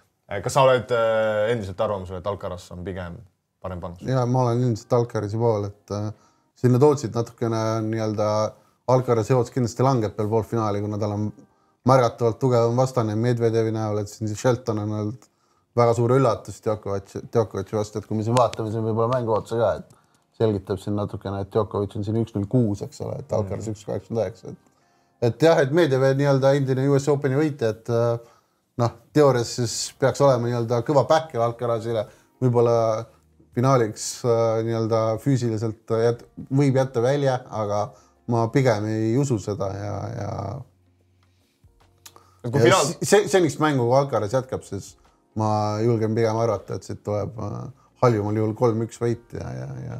[0.44, 3.18] kas sa oled äh, endiselt arvamusel, et Alcaraz on pigem
[3.62, 4.04] parem panus?
[4.06, 6.10] ja ma olen endiselt Alcarazi pool, et äh,
[6.58, 8.28] siin need otsid natukene nii-öelda
[8.88, 11.26] Alcarazi ots kindlasti langeb veel poolfinaali, kuna tal on
[11.88, 15.28] märgatavalt tugevam vastane Medvedjevi näol, et siin Shelton on olnud
[15.78, 19.58] väga suur üllatus Djokovic, Djokovic'i vastu, et kui me siin vaatame siin võib-olla mängu otsa
[19.60, 23.36] ka, et selgitab siin natukene, et Djokovic on siin üks null kuus, eks ole, et
[23.36, 24.68] Alcaraz üks kaheksakümmend üheksa, et
[25.28, 28.18] et jah, et meedia nii-öelda endine US Openi võitja, et äh,
[28.78, 32.04] noh, teoorias siis peaks olema nii-öelda kõva backer Alcarazile,
[32.42, 32.76] võib-olla
[33.58, 36.22] finaaliks äh, nii-öelda füüsiliselt jät,
[36.54, 37.88] võib jätta välja, aga
[38.30, 40.30] ma pigem ei usu seda ja, ja
[42.54, 44.94] finaal, see, sellist mängu, kui Alcaraz jätkab, siis
[45.38, 45.50] ma
[45.84, 47.58] julgen pigem arvata, et siit tuleb äh,
[48.02, 49.98] halvimal juhul kolm-üks võit ja, ja, ja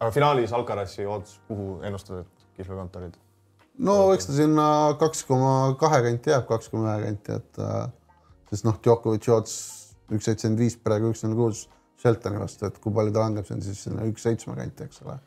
[0.00, 3.18] aga finaalis Alcarazi odds, kuhu ennustad, et kihlvekontorid?
[3.86, 4.66] no eks ta sinna
[5.00, 7.84] kaks koma kahe kanti jääb, kaks koma ühe kanti, et äh,
[8.52, 9.56] sest noh, Djokovic'i odds
[10.10, 11.66] üks seitsekümmend viis praegu üks null kuus
[12.00, 15.02] Sheltoni vastu, et kui palju ta langeb, see on siis sinna üks seitsme kanti, eks
[15.04, 15.18] ole.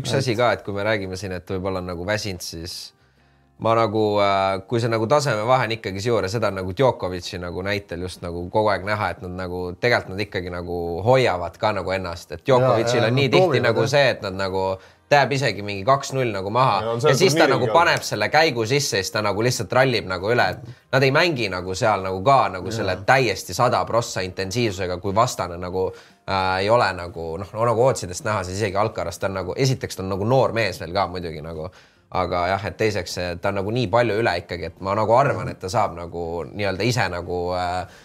[0.00, 2.95] üks asi ka, et kui me räägime siin, et võib-olla on nagu väsinud, siis
[3.58, 4.02] ma nagu,
[4.68, 8.48] kui see nagu tasemevahe on ikkagi ja seda on nagu Djokovic'i nagu näitel just nagu
[8.52, 12.44] kogu aeg näha, et nad nagu tegelikult nad ikkagi nagu hoiavad ka nagu ennast, et
[12.44, 14.66] Djokovic'il Ja, ja, on nii tihti nagu see, et nad nagu
[15.10, 18.66] jääb isegi mingi kaks-null nagu maha Ja ja, ja siis ta nagu paneb selle käigu
[18.66, 22.02] sisse ja siis ta nagu lihtsalt rallib nagu üle, et nad ei mängi nagu seal
[22.02, 27.36] nagu ka nagu selle täiesti sada prossa intensiivsusega, kui vastane nagu äh, ei ole nagu
[27.38, 30.52] noh, nagu Ootsidest näha, siis isegi Alcaraz ta on nagu, esiteks ta on nagu noor
[30.52, 31.70] mees veel ka muidugi nagu,
[32.16, 35.12] aga jah, et teiseks see- ta on nagu nii palju üle ikkagi, et ma nagu
[35.16, 38.00] arvan, et ta saab nagu nii-öelda ise nagu äh,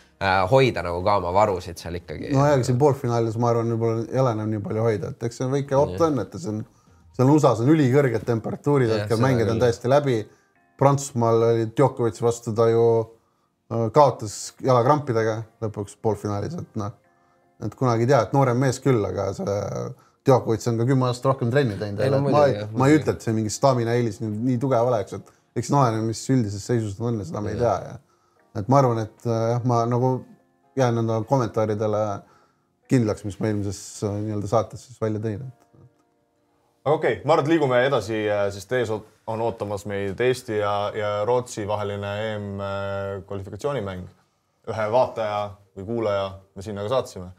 [0.51, 2.30] hoida nagu ka oma varusid seal ikkagi.
[2.36, 5.41] No ja siin poolfinaalis ma arvan, võib-olla ei ole enam nii palju hoida, et eks
[5.41, 6.59] see väike opt on, et see on,
[7.18, 10.20] seal USA-s on ülikõrged temperatuurid hetkel, mängijad on täiesti läbi.
[10.82, 12.86] Prantsusmaal oli Djokovic vastu ta ju
[13.72, 16.93] äh, kaotas jalakrampidega lõpuks poolfinaalis, et noh,
[17.66, 19.57] et kunagi ei tea, et noorem mees küll, aga see
[20.28, 23.26] Djokovic on ka kümme aastat rohkem trenni teinud ma muidugi, ei ma ei ütle, et
[23.26, 27.07] see mingi staamina eelis nüüd nii tugev oleks, et eks oleneb, mis üldises seisus ta
[27.09, 27.95] on ja seda me ei tea ja
[28.61, 30.11] et ma arvan, et äh, jah, ma nagu
[30.78, 32.03] jään nende kommentaaridele
[32.91, 37.45] kindlaks, mis ma eelmises äh, nii-öelda saates siis välja tõin, aga okei okay,, ma arvan,
[37.47, 43.22] et liigume edasi, sest ees on ootamas meid Eesti ja, ja Rootsi vaheline EM äh,
[43.28, 44.09] kvalifikatsioonimäng.
[44.69, 45.39] ühe vaataja
[45.78, 47.32] või kuulaja me sinna ka saatsime.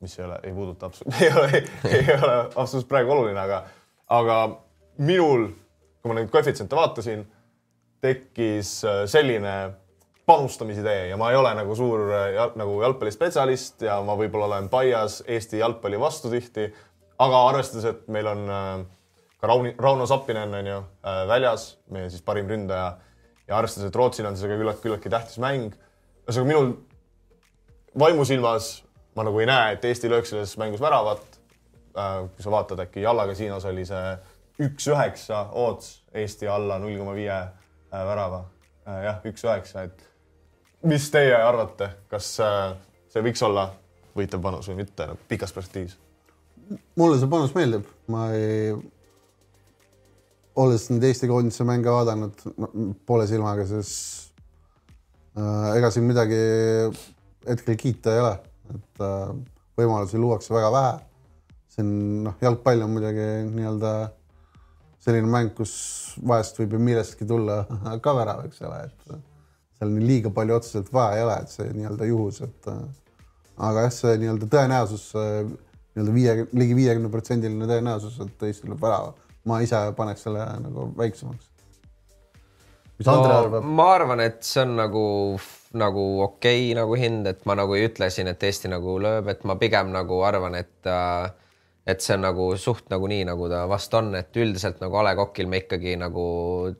[0.00, 3.62] Mis ei ole, ei puuduta absoluutselt, ei ole, ei ole absoluutselt praegu oluline, aga,
[4.14, 4.38] aga
[4.98, 5.48] minul,
[6.02, 7.24] kui ma neid koefitsiente vaatasin,
[8.04, 9.54] tekkis äh, selline
[10.28, 14.68] panustamisidee ja ma ei ole nagu suur äh, jal- nagu jalgpallispetsialist ja ma võib-olla olen
[14.70, 16.68] paias Eesti jalgpalli vastu tihti,
[17.18, 18.70] aga arvestades, et meil on äh,
[19.38, 20.78] ka Rauni, Rauno Sappinen on ju
[21.30, 22.88] väljas, meie siis parim ründaja
[23.48, 25.76] ja arvestades, et Rootsil on see küllalt, küllaltki tähtis mäng.
[26.26, 26.72] ühesõnaga minul
[27.98, 28.72] vaimusilmas
[29.18, 31.38] ma nagu ei näe, et Eesti lööks selles mängus väravat.
[31.92, 34.10] kui sa vaatad äkki Jalla kasiinos oli see
[34.62, 38.44] üks üheksa odds Eesti alla null koma viie äh, värava.
[38.86, 40.04] jah, üks üheksa, et
[40.88, 42.76] mis teie arvate, kas äh,
[43.12, 43.66] see võiks olla
[44.16, 45.98] võitev panus või mitte nagu pikas perspektiivis?
[47.00, 48.72] mulle see panus meeldib, ma ei,
[50.58, 52.46] olles nüüd Eesti koondise mänge vaadanud
[53.08, 53.92] poole silmaga, siis
[55.34, 56.40] äh, ega siin midagi
[57.48, 58.34] hetkel kiita ei ole,
[58.74, 59.32] et äh,
[59.78, 60.96] võimalusi luuakse väga vähe.
[61.78, 61.90] on
[62.24, 63.90] noh, jalgpall on muidugi nii-öelda
[64.98, 65.72] selline mäng, kus
[66.26, 67.60] vahest võib ju millestki tulla
[68.04, 69.12] ka värav, eks ole, et
[69.78, 72.82] seal nii liiga palju otseselt vaja ei ole, et see nii-öelda juhus, et äh,
[73.68, 79.14] aga jah, see nii-öelda tõenäosus, nii-öelda viie, ligi viiekümne protsendiline tõenäosus, et Eesti tuleb värava.
[79.48, 81.46] ma ise paneks selle nagu väiksemaks.
[82.98, 83.64] mis Andre no, arvab?
[83.64, 85.04] ma arvan, et see on nagu,
[85.76, 89.28] nagu okei okay, nagu hind, et ma nagu ei ütle siin, et Eesti nagu lööb,
[89.28, 91.28] et ma pigem nagu arvan, et äh,
[91.88, 95.06] et see on nagu suht nagu nii, nagu ta vast on, et üldiselt nagu A
[95.06, 96.24] Le Coqil me ikkagi nagu,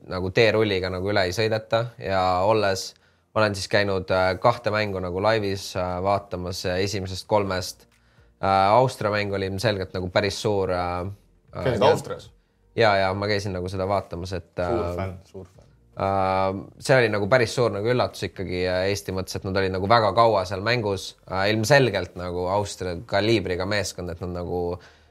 [0.09, 2.91] nagu teerulliga nagu üle ei sõideta ja olles,
[3.32, 7.86] ma olen siis käinud äh, kahte mängu nagu laivis äh, vaatamas esimesest kolmest.
[8.39, 12.28] Austria mäng oli ilmselgelt nagu päris suur käisid Austrias?
[12.78, 14.53] ja, ja ma käisin nagu seda vaatamas, et.
[14.55, 15.67] suur fänn, suur fänn.
[15.99, 19.72] Uh, see oli nagu päris suur nagu üllatus ikkagi äh, Eesti mõttes, et nad olid
[19.74, 24.61] nagu väga kaua seal mängus uh,, ilmselgelt nagu Austria kaliibriga meeskond, et nad nagu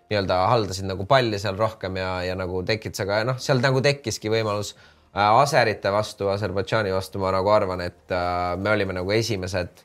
[0.08, 4.32] nii-öelda haldasid nagu palli seal rohkem ja, ja nagu tekitas, aga noh, seal nagu tekkiski
[4.32, 8.16] võimalus uh, Aserite vastu, Aserbaidžaani vastu ma nagu arvan, et
[8.56, 9.84] me olime nagu esimesed,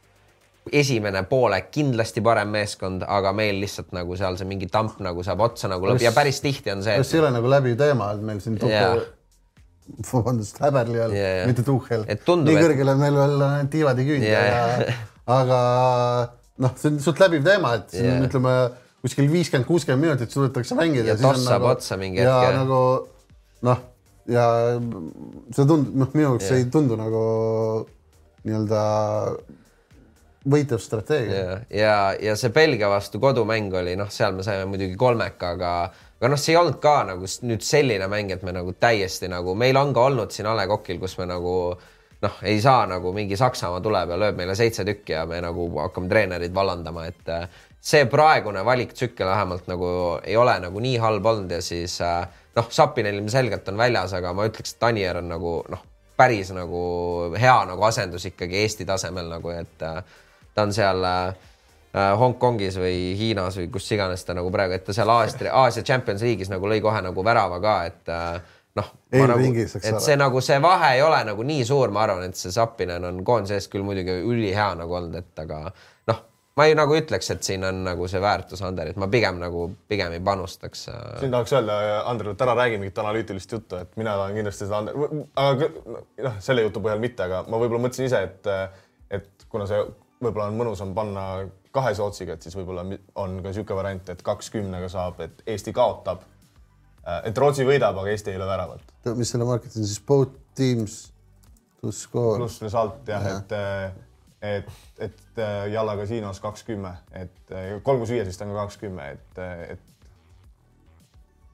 [0.70, 5.42] esimene poolek kindlasti parem meeskond, aga meil lihtsalt nagu seal see mingi tamp nagu saab
[5.48, 8.22] otsa nagu lõpp ja päris tihti on see, see ei ole nagu läbiv teema, et
[8.30, 8.94] meil siin Jaa.
[10.12, 11.48] Vabandust, Häberli all Jaa, jaa.
[11.50, 12.06] mitte Tuhhel.
[12.06, 14.96] Nii kõrgele on meil veel äh, tiivad ei küündi Jaa, ja jaa.
[15.38, 15.60] aga
[16.62, 18.56] noh, see on suht läbiv teema, et siin on, ütleme
[19.02, 21.12] kuskil viiskümmend, kuuskümmend minutit suudetakse mängida.
[21.12, 22.60] Ja toss saab otsa mingi ja hetk, jah.
[22.62, 22.82] nagu
[23.66, 23.82] noh,
[24.30, 24.46] ja
[25.54, 26.60] see tundub, noh, minu jaoks Jaa.
[26.60, 27.24] ei tundu nagu
[28.46, 28.84] nii-öelda
[30.52, 31.42] võitev strateegia.
[31.42, 31.96] ja, ja,
[32.30, 35.72] ja see Belgia vastu kodumäng oli noh, seal me saime muidugi kolmeka, aga,
[36.22, 39.56] aga noh, see ei olnud ka nagu nüüd selline mäng, et me nagu täiesti nagu,
[39.58, 41.54] meil on ka olnud siin A Le Coqil, kus me nagu
[42.22, 45.66] noh, ei saa nagu mingi Saksamaa tuleb ja lööb meile seitse tükki ja me nagu
[45.80, 47.48] hakkame treenereid vallandama, et äh,
[47.82, 49.88] see praegune valiktsükkel vähemalt nagu
[50.22, 52.20] ei ole nagu nii halb olnud ja siis äh,
[52.54, 55.82] noh, Sapinen ilmselgelt on väljas, aga ma ütleks, et Anier on nagu noh,
[56.16, 56.82] päris nagu
[57.34, 60.04] hea nagu asendus ikkagi Eesti tasemel nagu, et äh,
[60.54, 61.48] ta on seal äh,
[61.92, 66.24] Hongkongis või Hiinas või kus iganes ta nagu praegu, et ta seal Aasia, Aasia Champions
[66.24, 70.00] League'is nagu lõi kohe nagu värava ka, et äh, noh, nagu, et ole.
[70.00, 73.20] see nagu see vahe ei ole nagu nii suur, ma arvan, et see Zappinen on
[73.26, 75.60] koondise eest küll muidugi ülihea nagu olnud, et aga
[76.08, 76.22] noh,
[76.56, 80.16] ma ei nagu ütleks, et siin on nagu see väärtus Anderit, ma pigem nagu pigem
[80.16, 81.78] ei panustaks äh, siin tahaks öelda
[82.08, 85.02] Andrele, et ära räägi mingit analüütilist juttu, et mina tahan kindlasti seda Ander,
[85.44, 85.72] aga
[86.30, 88.54] noh, selle jutu põhjal mitte, aga ma võib-olla mõtlesin ise, et,
[89.20, 89.84] et kuna see
[90.22, 91.26] võib-olla on mõnusam panna
[91.72, 95.72] kahe sootsiga, et siis võib-olla on ka niisugune variant, et kaks kümnega saab, et Eesti
[95.76, 96.26] kaotab.
[97.24, 98.94] et Rootsi võidab, aga Eesti ei löö väravat.
[99.16, 101.12] mis selle market on siis both teams
[101.80, 102.38] to score.
[102.38, 103.54] pluss result jah ja., et,
[104.42, 104.68] et,
[104.98, 105.40] et
[105.72, 109.42] Jalla kasiinos kakskümmend, et kolm kuus viies vist on ka kakskümmend, et,
[109.74, 109.91] et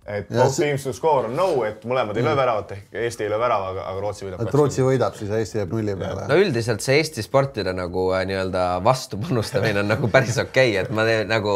[0.08, 3.26] et both see- teams to score on no, et mõlemad ei löö väravat ehk Eesti
[3.26, 4.42] ei löö värava, aga, Rootsi võidab.
[4.46, 6.40] et Rootsi võidab, siis Eesti jääb nulli peale no.
[6.40, 10.92] üldiselt see Eesti sportide nagu äh, nii-öelda vastu panustamine on nagu päris okei okay,, et
[10.94, 11.54] ma teen nagu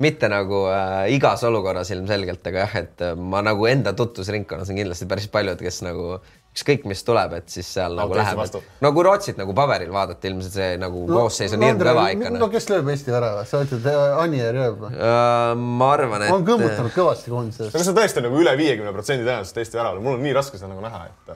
[0.00, 4.80] mitte nagu äh, igas olukorras ilmselgelt, aga jah, et äh, ma nagu enda tutvusringkonnas on
[4.80, 6.20] kindlasti päris paljud, kes nagu
[6.50, 10.26] ükskõik, mis tuleb, et siis seal nagu täitsa läheb no kui Rootsit nagu paberil vaadata,
[10.30, 12.50] ilmselt see nagu no, koosseis on hirmkõva ikka no no..
[12.52, 13.86] kes lööb Eesti värava, sa ütled
[14.18, 14.90] Anier lööb või?
[14.98, 17.70] Uh, ma arvan, on et kõmmutanud kõvasti koondises.
[17.70, 20.58] aga see on tõesti nagu üle viiekümne protsendi tõenäoliselt Eesti väravale, mul on nii raske
[20.58, 21.34] seda nagu näha, et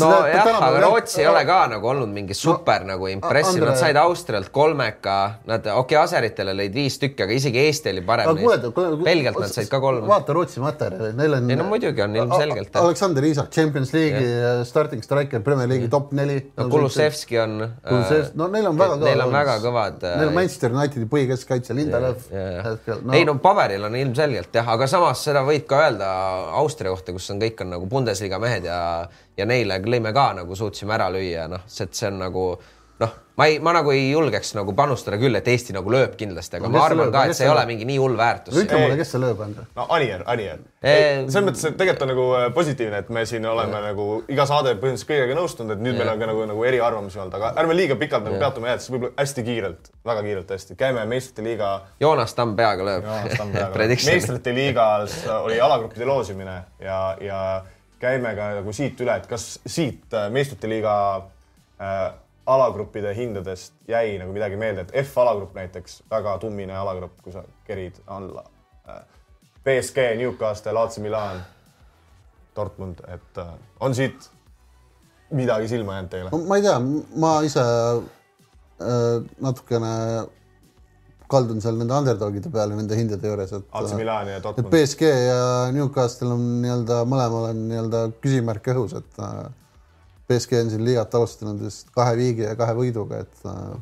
[0.00, 3.70] no jah, aga Rootsi ei ole ka nagu olnud mingi super no, nagu impressive, Andre-
[3.70, 5.18] nad said Austrialt kolmeka,
[5.50, 8.40] nad okei okay,, Aseritele lõid viis tükki, aga isegi Eesti oli parem.
[9.04, 10.06] Belgialt nad said ka kolm.
[10.08, 11.50] vaata Rootsi materjali, neil on.
[11.50, 12.74] Ei no muidugi on ilmselgelt.
[12.82, 16.40] Aleksander Isak, Champions League'i starting striker, Premier League'i top neli.
[16.56, 17.58] no Kulusevski on.
[17.62, 19.08] no neil on väga kõva.
[19.10, 20.02] Neil on väga kõvad.
[20.02, 22.28] äh, Neil on Manchester Unitedi põhikeskkaitse Lindelöf
[23.12, 26.08] ei no paberil on ilmselgelt jah, aga samas seda võib ka öelda
[26.60, 28.78] Austria kohta, kus on kõik on nagu Bundesliga mehed ja,
[29.36, 32.46] ja neile lõime ka nagu suutsime ära lüüa, noh, see, et see on nagu
[33.02, 36.60] noh, ma ei, ma nagu ei julgeks nagu panustada küll, et Eesti nagu lööb kindlasti,
[36.60, 37.14] aga No ma arvan lööb?
[37.16, 38.54] ka, et see ei ole mingi nii hull väärtus.
[38.62, 39.64] ütle mulle, kes see lööb, Andre?
[39.74, 40.60] no Anier, Anier.
[40.84, 44.76] Selles mõttes, et tegelikult on nagu äh, positiivne, et me siin oleme nagu iga saade
[44.78, 47.98] põhimõtteliselt kõigega nõustunud, et nüüd meil on ka nagu, nagu eriarvamusi olnud, aga ärme liiga
[47.98, 51.74] pikalt nagu peatume jääda, siis võib-olla hästi kiirelt, väga kiirelt hästi, käime meistrite liiga
[52.04, 53.10] Joonas Tamm peaga lööb.
[54.14, 57.40] Meistrite liigas oli alagruppide loosimine ja, ja
[58.04, 60.94] käime ka nagu siit üle, et kas siit äh, meistrite liiga
[61.80, 62.04] äh,
[62.46, 68.00] alagruppide hindadest jäi nagu midagi meelde, et F-alagrupp näiteks, väga tummine alagrupp, kui sa kerid
[68.06, 68.44] alla
[68.88, 69.02] äh,.
[69.64, 71.38] BSG, Newcastle, AC Milan,
[72.56, 74.28] Dortmund, et äh, on siit
[75.32, 76.42] midagi silma jäänud teile?
[76.48, 76.78] ma ei tea,
[77.24, 79.94] ma ise äh, natukene
[81.34, 84.70] kaldun seal nende underdogide peale nende hindade juures, et AC Milan ja et Dortmund.
[84.72, 85.40] BSG ja
[85.74, 89.42] Newcastle on nii-öelda mõlemal on nii-öelda küsimärk õhus, et äh,
[90.30, 93.74] BSG on siin liigat alustanud vist kahe viigi ja kahe võiduga, et äh,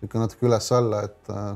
[0.00, 1.50] niisugune natuke üles-alla, et äh,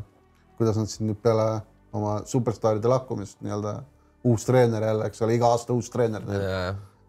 [0.61, 1.49] kuidas nad siin nüüd peale
[1.97, 3.78] oma superstaaride lahkumist nii-öelda
[4.28, 6.47] uus treener jälle, eks ole, iga aasta uus treener neil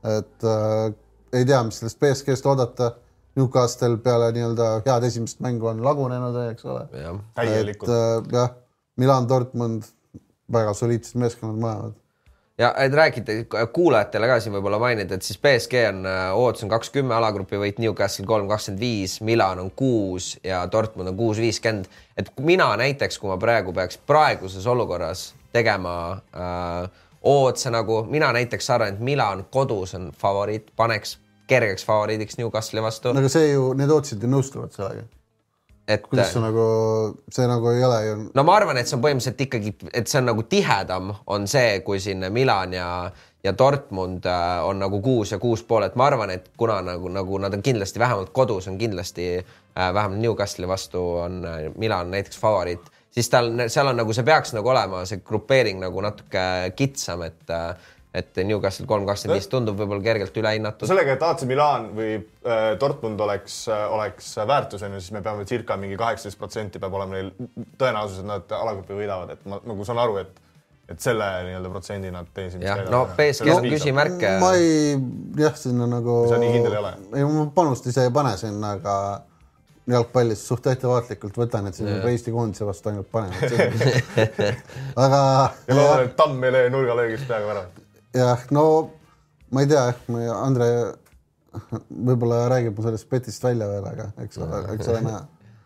[0.03, 0.93] et äh,
[1.33, 2.93] ei tea, mis sellest BSG-st oodata.
[3.37, 6.85] Newcastle peale nii-öelda head esimest mängu on lagunenud, eks ole.
[7.35, 7.89] täielikult.
[7.89, 8.53] äh, jah,
[8.99, 9.83] Milan, Dortmund,
[10.51, 11.97] väga soliidsed meeskonnad mõlemad.
[12.59, 13.37] ja et rääkida
[13.73, 17.61] kuulajatele ka siin võib-olla mainida, et siis BSG on äh, ootus on kaks kümme alagrupi
[17.61, 21.87] võit, Newcastle kolm kakskümmend viis, Milan on kuus ja Dortmund on kuus viiskümmend.
[22.17, 25.95] et mina näiteks, kui ma praegu peaks praeguses olukorras tegema
[26.35, 26.89] äh,
[27.21, 31.17] ootse nagu, mina näiteks arvan, et Milan kodus on favoriit, paneks
[31.49, 35.05] kergeks favoriidiks Newcastle'i vastu no aga see ju, need ootused ju nõustuvad sellega.
[35.89, 36.65] et kuidas see nagu,
[37.33, 38.19] see nagu ei ole ju.
[38.37, 41.79] no ma arvan, et see on põhimõtteliselt ikkagi, et see on nagu tihedam, on see,
[41.85, 42.89] kui siin Milan ja,
[43.43, 47.11] ja Dortmund äh, on nagu kuus ja kuus pool, et ma arvan, et kuna nagu,
[47.13, 52.11] nagu nad on kindlasti vähemalt kodus on kindlasti äh, vähemalt Newcastle'i vastu on äh, Milan
[52.11, 56.43] näiteks favoriit, siis tal, seal on nagu see peaks nagu olema see grupeering nagu natuke
[56.77, 60.89] kitsam, et äh, et Newcastle kolm kakskümmend viis tundub võib-olla kergelt ülehinnatud.
[60.89, 65.21] sellega, et AC Milan või äh, Dortmund oleks äh,, oleks väärtus on ju, siis me
[65.25, 67.33] peame circa mingi kaheksateist protsenti peab olema neil
[67.77, 70.45] tõenäosus, et nad alagrupi võidavad, et ma nagu saan aru, et
[70.89, 72.63] et selle nii-öelda protsendi nad teesid.
[72.65, 74.31] jah, no BSG on küsimärke.
[74.41, 74.95] ma ei,
[75.37, 76.23] jah, sinna nagu.
[76.31, 76.93] Sa nii kindel ei ole?
[77.13, 78.95] ei, ma panust ise ei pane sinna, aga
[79.89, 82.09] jalgpallis suht ettevaatlikult võtan, et siin yeah.
[82.09, 83.33] Eesti koondise vastu ainult panen.
[85.05, 85.21] aga
[85.67, 87.85] ja loodan, et Tamm ei löö nurgalöögist peaga väravat.
[88.15, 88.65] jah, no
[89.53, 89.85] ma ei tea,
[90.35, 90.69] Andre
[91.89, 95.21] võib-olla räägib mu sellest petist välja veel, aga eks ole, eks ole näha.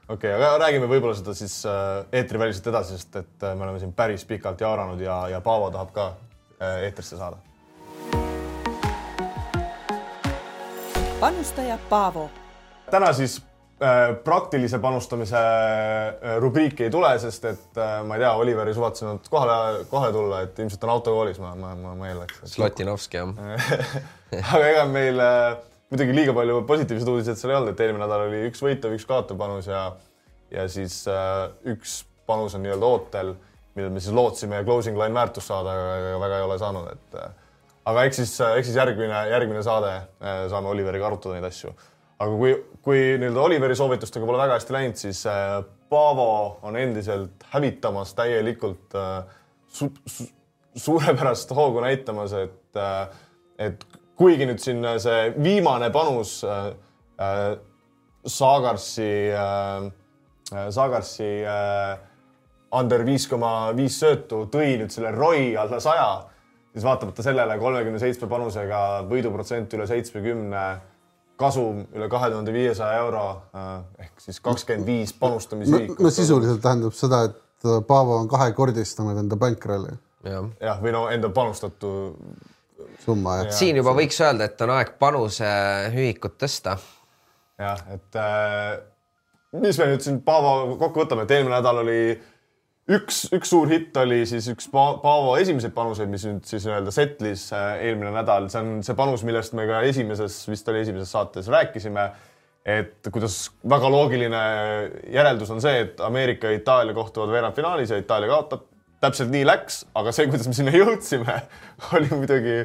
[0.08, 3.82] okei okay,, aga räägime võib-olla seda siis äh, eetriväliselt edasi, sest et äh, me oleme
[3.82, 6.12] siin päris pikalt jauranud ja, ja Paavo tahab ka
[6.60, 7.38] äh, eetrisse saada.
[11.20, 12.30] panustaja Paavo
[12.92, 13.40] täna siis
[14.24, 19.28] praktilise panustamise äh, rubriiki ei tule, sest et äh, ma ei tea, Oliver ei suvatsenud
[19.32, 22.46] kohale, kohale tulla, et ilmselt on autokoolis, ma, ma, ma, ma eeldaks.
[22.56, 23.70] Slotinovski jah.
[24.56, 25.52] aga ega meil äh,
[25.94, 29.08] muidugi liiga palju positiivseid uudiseid seal ei olnud, et eelmine nädal oli üks võitev, üks
[29.10, 29.88] kaotav panus ja
[30.54, 33.34] ja siis äh, üks panus on nii-öelda ootel,
[33.76, 37.32] millal me siis lootsime closing line väärtust saada, aga väga ei ole saanud, et äh,
[37.90, 41.74] aga eks siis, eks siis järgmine, järgmine saade äh, saame Oliveriga arutada neid asju.
[42.20, 42.54] Aga kui,
[42.86, 45.58] kui nii-öelda Oliveri soovitustega pole väga hästi läinud, siis äh,
[45.90, 49.24] Paavo on endiselt hävitamas täielikult äh,
[49.68, 50.28] su, su,
[50.76, 53.20] suurepärast hoogu näitamas, et äh,
[53.62, 53.86] et
[54.18, 56.74] kuigi nüüd siin see viimane panus äh,
[58.24, 59.90] Saagarsi äh,,
[60.72, 61.98] Saagarsi äh,
[62.74, 66.08] under viis koma viis söötu tõi nüüd selle ROI alla saja,
[66.74, 70.64] siis vaatamata sellele kolmekümne seitsme panusega võiduprotsent üle seitsmekümne,
[71.44, 73.26] kasum üle kahe tuhande viiesaja euro
[73.56, 73.76] äh,
[74.06, 76.00] ehk siis kakskümmend viis no, panustamisühikut.
[76.00, 77.40] no sisuliselt tähendab seda, et
[77.88, 79.94] Paavo on kahekordistanud enda bankrolli
[80.28, 80.50] jah.
[80.60, 81.94] jah, või no enda panustatu
[83.04, 86.78] summa, siin juba võiks öelda, et on aeg panuseühikut tõsta.
[87.62, 88.82] jah, et äh,
[89.62, 92.00] mis me nüüd siin Paavo kokku võtame, et eelmine nädal oli
[92.92, 96.94] üks, üks suur hitt oli siis üks Pa- Paavo esimseid panuseid, mis nüüd siis nii-öelda
[96.96, 101.14] setlis äh, eelmine nädal, see on see panus, millest me ka esimeses, vist oli esimeses
[101.16, 102.12] saates rääkisime.
[102.64, 104.44] et kuidas väga loogiline
[105.12, 108.68] järeldus on see, et Ameerika ja Itaalia kohtuvad veerandfinaalis ja Itaalia kaotab.
[109.04, 111.42] täpselt nii läks, aga see, kuidas me sinna jõudsime,
[111.94, 112.62] oli muidugi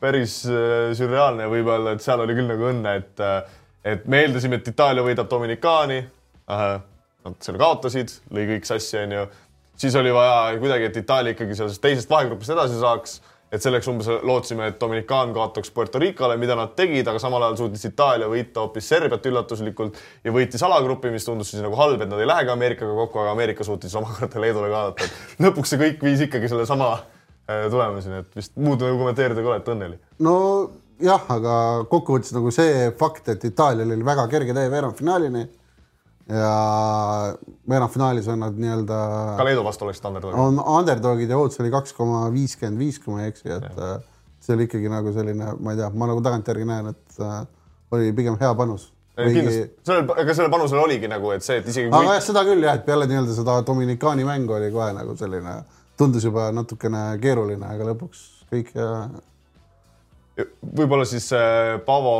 [0.00, 3.42] päris äh, sürreaalne ja võib öelda, et seal oli küll nagu õnne, et äh,
[3.84, 6.00] et me eeldasime, et Itaalia võidab Dominikaani.
[6.50, 9.26] Nad selle kaotasid, lõi kõik sassi, onju.
[9.80, 13.20] Siis oli vaja kuidagi, et Itaalia ikkagi sellest teisest vahegrupist edasi saaks.
[13.50, 17.56] et selleks umbes lootsime, et Dominikaan kaotaks Puerto Ricole, mida nad tegid, aga samal ajal
[17.58, 22.12] suutis Itaalia võita hoopis Serbiat üllatuslikult ja võitis alagrupi, mis tundus siis nagu halb, et
[22.12, 25.10] nad ei lähegi Ameerikaga kokku, aga Ameerika suutis omakorda Leedule kaotada.
[25.42, 29.74] lõpuks see kõik viis ikkagi sellesama äh, tulemuseni, et vist muud nagu kommenteerida ka, et
[29.74, 29.98] õnne oli.
[30.28, 30.36] no
[31.02, 31.56] jah, aga
[31.90, 35.48] kokkuvõttes nagu see fakt, et Itaalial oli väga kerge tee veerandfinaalini
[36.30, 37.34] ja
[37.70, 38.98] veerandfinaalis on nad nii-öelda
[39.38, 40.28] ka Leedu vastu oleks olnud.
[40.34, 43.96] on underdogid ja ootus oli kaks koma viiskümmend viis, kui ma ei eksi, et äh,
[44.40, 47.40] see oli ikkagi nagu selline, ma ei tea, ma nagu tagantjärgi näen, et äh,
[47.96, 48.90] oli pigem hea panus.
[49.20, 52.44] kindlasti, sellel, ega sellel panusel oligi nagu, et see, et isegi aga kui jah, seda
[52.46, 55.58] küll jah, et peale nii-öelda seda Dominikaani mängu oli kohe nagu selline,
[55.98, 58.90] tundus juba natukene keeruline, aga lõpuks kõik ja
[60.62, 62.12] võib-olla siis äh, Paavo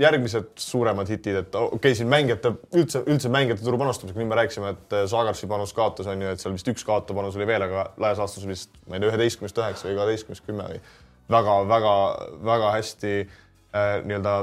[0.00, 4.38] järgmised suuremad hitid, et okei okay,, siin mängijate üldse, üldse mängijate turu panustamisega, nüüd me
[4.40, 7.48] rääkisime, et äh, Saagarsi panus kaotas, on ju, et seal vist üks kaotav panus oli
[7.50, 10.82] veel, aga laias laastus vist ma ei tea, üheteistkümnest üheksa või kaheteistkümnest kümme või
[11.36, 14.36] väga-väga-väga hästi äh, nii-öelda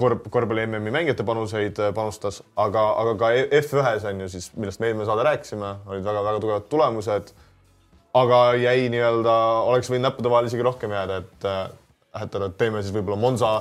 [0.00, 4.82] korv, korvpalli MM-i mängijate panuseid äh, panustas, aga, aga ka F1-s on ju siis, millest
[4.82, 7.34] me eelmine saade rääkisime, olid väga-väga tugevad tulemused
[8.14, 9.32] aga jäi nii-öelda,
[9.70, 11.48] oleks võinud näppude vahel isegi rohkem jääda, et
[12.14, 13.54] äh, et teeme siis võib-olla Monza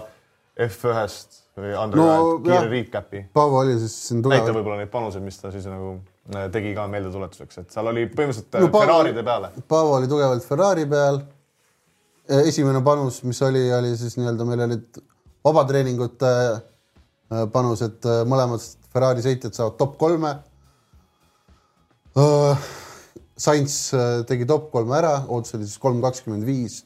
[0.59, 3.23] F1-st või Andre No, kiire recap'i.
[3.33, 5.95] Paavo oli siis siin näita tugevalt, võib-olla neid panuseid, mis ta siis nagu
[6.33, 9.49] äh, tegi ka meeldetuletuseks, et seal oli põhimõtteliselt No no, Paavo- Ferraride peale.
[9.69, 11.21] Paavo oli tugevalt Ferrari peal.
[12.47, 15.01] esimene panus, mis oli, oli siis nii-öelda meil olid
[15.43, 20.35] vabatreeningute äh, panus, et äh, mõlemad Ferrari sõitjad saavad top kolme.
[23.43, 26.83] Sainz äh, tegi top kolme ära, ootus oli siis kolm kakskümmend viis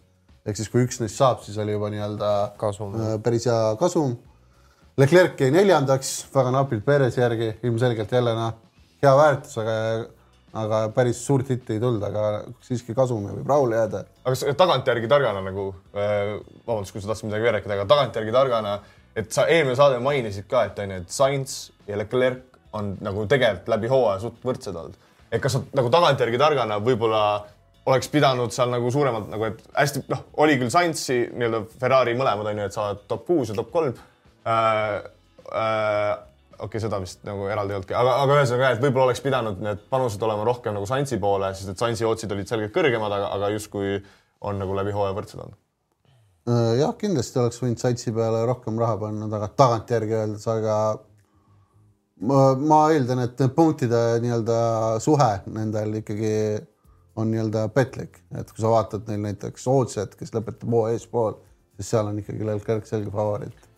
[0.47, 2.95] ehk siis kui üks neist saab, siis oli juba nii-öelda Kasum.
[2.95, 4.15] äh, päris hea kasum.
[4.97, 8.55] Leclerc jäi neljandaks, väga napilt Perezi järgi, ilmselgelt jälle noh,
[9.03, 9.75] hea väärtus, aga,
[10.57, 12.29] aga päris suurt hitti ei tulnud, aga
[12.65, 14.03] siiski kasumi võib rahule jääda.
[14.25, 18.77] aga tagantjärgi targana nagu äh,, vabandust, kui sa tahtsid midagi veel rääkida, aga tagantjärgi targana,
[19.15, 23.69] et sa eelmine saade mainisid ka, et onju, et Sainz ja Leclerc on nagu tegelikult
[23.75, 24.97] läbi hooaja suht võrdsed olnud.
[25.31, 27.21] et kas sa nagu tagantjärgi targana võib-olla
[27.87, 32.51] oleks pidanud seal nagu suuremalt nagu, et hästi noh, oli küll Sainzi nii-öelda Ferrari mõlemad
[32.51, 34.97] onju, et saavad top kuus ja top kolm äh,.
[35.47, 36.17] Äh,
[36.57, 39.61] okei okay,, seda vist nagu eraldi ei olnudki, aga, aga ühesõnaga et võib-olla oleks pidanud
[39.63, 43.29] need panused olema rohkem nagu Sainzi poole, sest et Sainzi otsid olid selgelt kõrgemad, aga,
[43.37, 44.01] aga justkui
[44.47, 45.59] on nagu läbi hooaja võrdsed olnud.
[46.47, 50.77] Äh, jah, kindlasti oleks võinud satsi peale rohkem raha panna, aga tagantjärgi öeldes, aga
[52.27, 54.59] ma, ma eeldan, et punktide nii-öelda
[55.03, 56.33] suhe nendel ikkagi
[57.17, 61.37] on nii-öelda petlik, et kui sa vaatad neil näiteks Ootset, kes lõpetab hoo eespool,
[61.77, 63.69] siis seal on ikkagi Leclerc selge favoriit.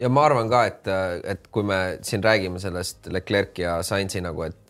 [0.00, 0.88] ja ma arvan ka, et,
[1.24, 4.62] et kui me siin räägime sellest Leclerc'i ja Sainzi nagu, et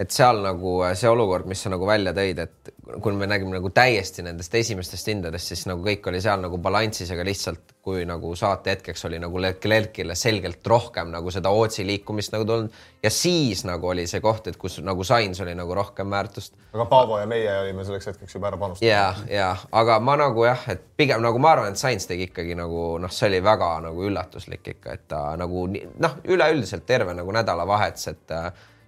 [0.00, 2.70] et seal nagu see olukord, mis sa nagu välja tõid, et
[3.04, 7.10] kui me nägime nagu täiesti nendest esimestest hindadest, siis nagu kõik oli seal nagu balansis,
[7.12, 12.30] aga lihtsalt kui nagu saate hetkeks oli nagu Leclerc'ile selgelt rohkem nagu seda Ootsi liikumist
[12.34, 12.70] nagu tulnud
[13.02, 16.54] ja siis nagu oli see koht, et kus nagu Sainz oli nagu rohkem väärtust.
[16.72, 18.86] aga Paavo ja meie olime selleks hetkeks juba ära panustanud.
[18.86, 22.54] ja, ja aga ma nagu jah, et pigem nagu ma arvan, et Sainz tegi ikkagi
[22.58, 27.34] nagu noh, see oli väga nagu üllatuslik ikka, et ta nagu noh, üleüldiselt terve nagu
[27.34, 28.36] nädalavahetus, et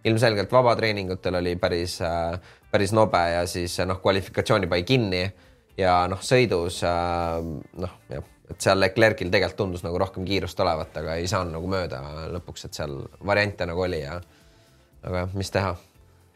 [0.05, 2.39] ilmselgelt vabatreeningutel oli päris, äh,
[2.71, 5.25] päris nobe ja siis noh, kvalifikatsiooni pai kinni
[5.81, 7.43] ja noh, sõidus äh,
[7.83, 11.71] noh, jah, et seal Leclerc'il tegelikult tundus nagu rohkem kiirust olevat, aga ei saanud nagu
[11.71, 12.01] mööda
[12.35, 14.19] lõpuks, et seal variante nagu oli ja
[15.05, 15.75] aga mis teha.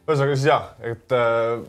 [0.07, 1.59] ühesõnaga siis jah, et äh,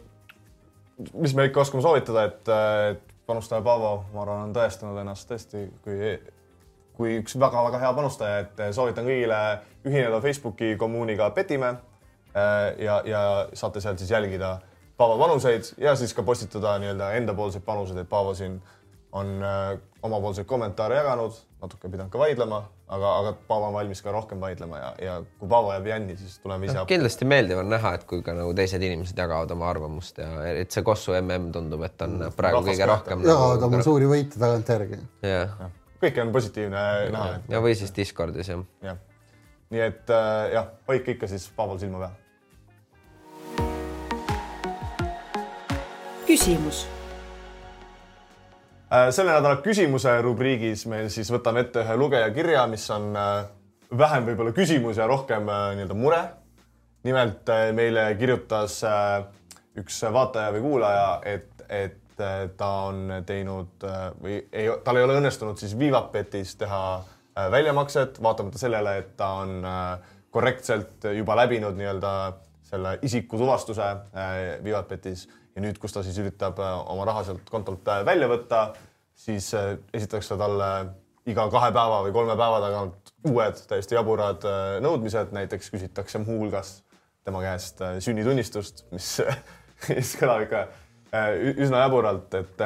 [1.15, 2.53] mis me ikka oskame soovitada, et,
[2.95, 6.15] et panustaja Paavo, ma arvan, on tõestanud ennast tõesti kui,
[6.97, 9.39] kui üks väga-väga hea panustaja, et soovitan kõigile
[9.85, 11.77] ühineda Facebooki kommuuniga Petime
[12.37, 14.59] Äh, ja, ja saate sealt siis jälgida
[14.97, 18.61] Paavo panuseid ja siis ka postitada nii-öelda endapoolseid panuseid, et Paavo siin
[19.13, 24.13] on äh, omapoolseid kommentaare jaganud, natuke pidanud ka vaidlema, aga, aga Paavo on valmis ka
[24.15, 26.87] rohkem vaidlema ja, ja kui Paavo jääb jänni, siis tuleme ise no,.
[26.91, 30.71] kindlasti meeldiv on näha, et kui ka nagu teised inimesed jagavad oma arvamust ja et
[30.71, 33.27] see Kossu mm tundub, et on mm, praegu kõige rohkem.
[33.27, 35.03] jagavad nagu, oma suuri võite tagantjärgi.
[35.27, 35.71] jah ja.
[36.07, 37.39] kõike on positiivne näha.
[37.51, 38.67] ja või siis Discordis jah.
[38.87, 39.07] jah
[39.71, 42.17] nii et äh, jah, hoidke ikka siis Paaval silma peal.
[46.27, 46.87] küsimus.
[48.91, 53.45] Selle nädala küsimuse rubriigis me siis võtame ette ühe lugeja kirja, mis on äh,
[53.99, 56.23] vähem võib-olla küsimus ja rohkem äh, nii-öelda mure.
[57.05, 59.23] nimelt äh, meile kirjutas äh,
[59.79, 65.07] üks vaataja või kuulaja, et, et äh, ta on teinud äh, või ei, tal ei
[65.07, 67.09] ole õnnestunud siis Vivapetis teha äh,
[67.41, 69.99] Äh, väljamakset, vaatamata sellele, et ta on äh,
[70.31, 72.13] korrektselt juba läbinud nii-öelda
[72.67, 78.29] selle isikutuvastuse äh, Vivatbetis ja nüüd, kus ta siis üritab oma raha sealt kontolt välja
[78.31, 78.61] võtta,
[79.17, 79.51] siis
[79.93, 80.71] esitatakse talle
[81.31, 84.47] iga kahe päeva või kolme päeva tagant uued täiesti jaburad
[84.83, 86.79] nõudmised, näiteks küsitakse muuhulgas
[87.27, 89.17] tema käest sünnitunnistust, mis,
[89.91, 90.65] mis kõlab ikka
[91.59, 92.65] üsna jaburalt, et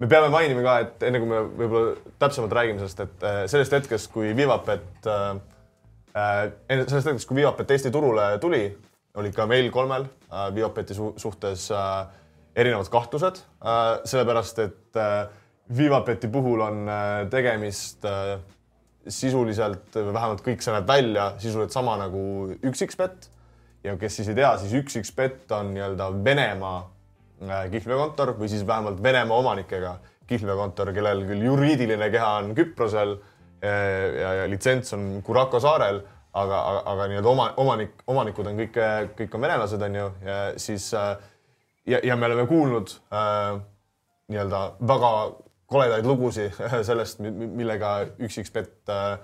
[0.00, 3.76] me peame mainima ka, et enne kui me võib-olla täpsemalt räägime sellest, et äh, sellest
[3.78, 5.36] hetkest, kui Vivapet äh,,
[6.18, 8.66] äh sellest hetkest, kui Vivapet Eesti turule tuli,
[9.20, 12.06] oli ka meil kolmel äh, Vivapeti su suhtes äh,
[12.56, 15.00] erinevad kahtlused äh,, sellepärast et
[15.74, 16.88] Vivapeti puhul on
[17.32, 18.02] tegemist
[19.08, 22.20] sisuliselt, vähemalt kõik see näeb välja sisuliselt sama nagu
[22.60, 23.30] üks X-bet.
[23.84, 26.82] Ja kes siis ei tea, siis üks X-bet on nii-öelda Venemaa
[27.72, 29.94] kihlveokontor või siis vähemalt Venemaa omanikega
[30.28, 36.00] kihlveokontor, kellel küll juriidiline keha on Küprosel äh, ja, ja litsents on Curacao saarel,
[36.34, 38.80] aga, aga, aga nii-öelda oma, omanik, omanikud on kõik,
[39.18, 40.08] kõik on venelased, on ju,
[40.62, 41.12] siis äh,
[41.90, 43.60] ja, ja me oleme kuulnud äh,
[44.32, 44.64] nii-öelda
[44.94, 45.12] väga
[45.70, 46.58] koledaid lugusid
[46.90, 49.14] sellest, millega üks X-bet äh,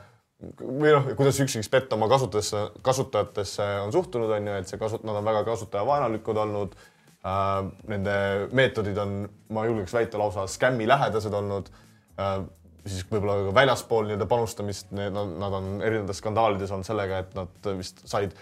[0.60, 5.04] või noh, kuidas üks X-bet oma kasutajatesse, kasutajatesse on suhtunud, on ju, et see kasut-,
[5.04, 6.78] nad on väga kasutajavaenulikud olnud
[7.20, 8.12] Äh, nende
[8.56, 11.68] meetodid on, ma julgeks väita, lausa skämmi lähedased olnud.
[12.16, 12.38] Äh,
[12.86, 17.72] siis võib-olla ka väljaspool nii-öelda panustamist, need, nad on erinevates skandaalides olnud sellega, et nad
[17.78, 18.36] vist said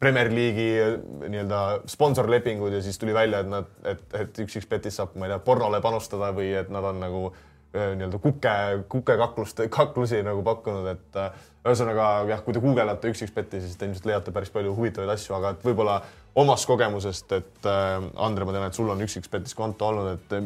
[0.00, 5.16] Premier League'i nii-öelda sponsorlepingud ja siis tuli välja, et nad, et, et üks X-Betis saab,
[5.16, 8.56] ma ei tea, pornole panustada või et nad on nagu äh, nii-öelda kuke,
[8.92, 11.20] kukekaklust, kaklusi nagu pakkunud, et
[11.66, 15.34] ühesõnaga jah, kui te guugeldate üks X-Beti, siis te ilmselt leiate päris palju huvitavaid asju,
[15.38, 15.96] aga et võib-olla
[16.38, 20.44] omast kogemusest, et Andre, ma tean, et sul on üks X-Betis konto olnud, et äh,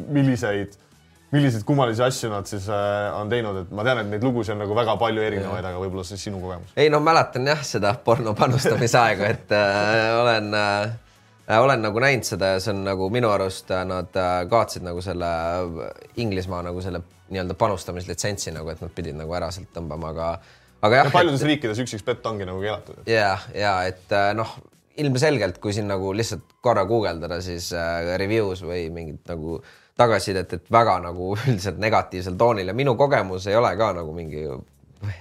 [1.31, 4.63] milliseid, kummalisi asju nad siis äh, on teinud, et ma tean, et neid lugusid on
[4.65, 6.73] nagu väga palju erinevaid, aga võib-olla siis sinu kogemus.
[6.75, 12.27] ei no mäletan jah seda porno panustamise aega, et äh, olen äh, olen nagu näinud
[12.27, 15.29] seda ja see on nagu minu arust äh, nad äh, kaotasid nagu selle
[16.21, 20.33] Inglismaa nagu selle nii-öelda panustamislitsentsi nagu, et nad pidid nagu ära sealt tõmbama, aga
[20.81, 21.13] aga jah.
[21.13, 21.53] paljudes et...
[21.53, 23.03] riikides üks X-bet ongi nagu keelatud.
[23.07, 24.57] ja, ja et noh
[24.99, 29.59] ilmselgelt, kui siin nagu lihtsalt korra guugeldada, siis äh, reviews või mingit nagu
[30.01, 34.45] tagasisidet, et väga nagu üldiselt negatiivsel toonil ja minu kogemus ei ole ka nagu mingi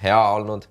[0.03, 0.69] hea olnud.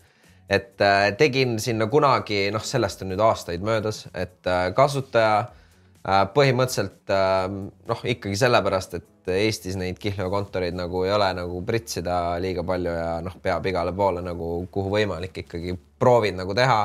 [0.50, 6.24] et äh, tegin sinna kunagi, noh, sellest on nüüd aastaid möödas, et äh, kasutaja äh,
[6.34, 7.46] põhimõtteliselt äh,
[7.92, 13.12] noh, ikkagi sellepärast, et Eestis neid kihlveokontoreid nagu ei ole nagu pritsida liiga palju ja
[13.22, 16.80] noh, peab igale poole nagu, kuhu võimalik ikkagi proovid nagu teha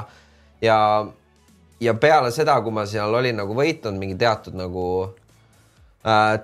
[0.61, 0.79] ja
[1.81, 5.24] ja peale seda, kui ma seal olin nagu võitnud mingi teatud nagu äh,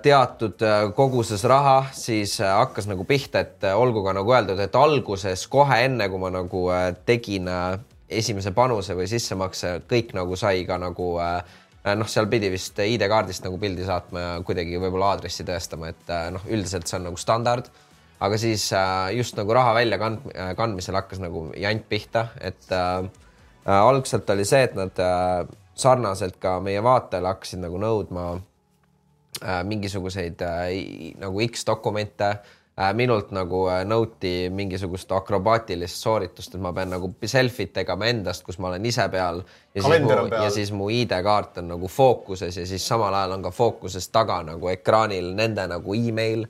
[0.01, 4.75] teatud äh, koguses raha, siis äh, hakkas nagu pihta, et olgu ka nagu öeldud, et
[4.75, 6.65] alguses kohe enne, kui ma nagu
[7.05, 7.49] tegin
[8.09, 13.61] esimese panuse või sissemakse, kõik nagu sai ka nagu noh, seal pidi vist ID-kaardist nagu
[13.61, 17.69] pildi saatma ja kuidagi võib-olla aadressi tõestama, et noh, üldiselt see on nagu standard.
[18.21, 18.67] aga siis
[19.15, 23.07] just nagu raha välja kand-, kandmisel hakkas nagu jant pihta, et äh,
[23.67, 25.43] Äh, algselt oli see, et nad äh,
[25.77, 28.39] sarnaselt ka meie vaatajale hakkasid nagu nõudma äh,
[29.63, 30.41] mingisuguseid
[31.19, 32.35] nagu X dokumente.
[32.95, 38.69] minult nagu nõuti mingisugust akrobaatilist sooritust, et ma pean nagu selfit tegema endast, kus ma
[38.69, 39.43] olen ise peal.
[39.75, 43.43] ja siis mu, ja siis mu ID-kaart on nagu fookuses ja siis samal ajal on
[43.43, 46.47] ka fookuses taga nagu ekraanil nende nagu email,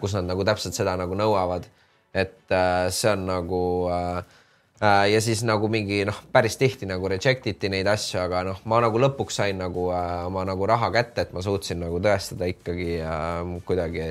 [0.00, 1.66] kus nad nagu täpselt seda nagu nõuavad.
[2.14, 2.56] et
[2.90, 4.39] see on nagu äh, Äh,
[4.80, 8.78] ja siis nagu mingi noh, päris tihti nagu reject iti neid asju, aga noh, ma
[8.80, 12.94] nagu lõpuks sain nagu äh, oma nagu raha kätte, et ma suutsin nagu tõestada ikkagi
[13.04, 14.06] äh, kuidagi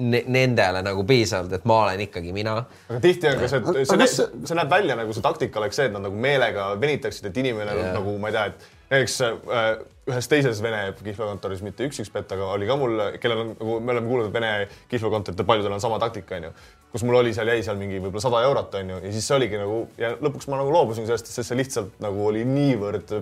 [0.00, 2.58] ne nendele nagu piisavalt, et ma olen ikkagi mina.
[2.90, 5.80] aga tihti on ka see, et see, see, see näeb välja nagu see taktika oleks
[5.80, 7.96] see, et nad nagu meelega venitaksid, et inimene yeah.
[7.96, 9.70] nagu ma ei tea, et näiteks äh,
[10.10, 13.94] ühes teises Vene kihlveokontoris, mitte üks X-bet, aga oli ka mul, kellel on nagu me
[13.94, 14.52] oleme kuulnud Vene
[14.90, 16.52] kihlveokontoritel, paljudel on sama taktika, onju
[16.92, 19.60] kus mul oli seal, jäi seal mingi võib-olla sada eurot, onju, ja siis see oligi
[19.60, 23.14] nagu ja lõpuks ma nagu loobusin sellest, sest see lihtsalt nagu oli niivõrd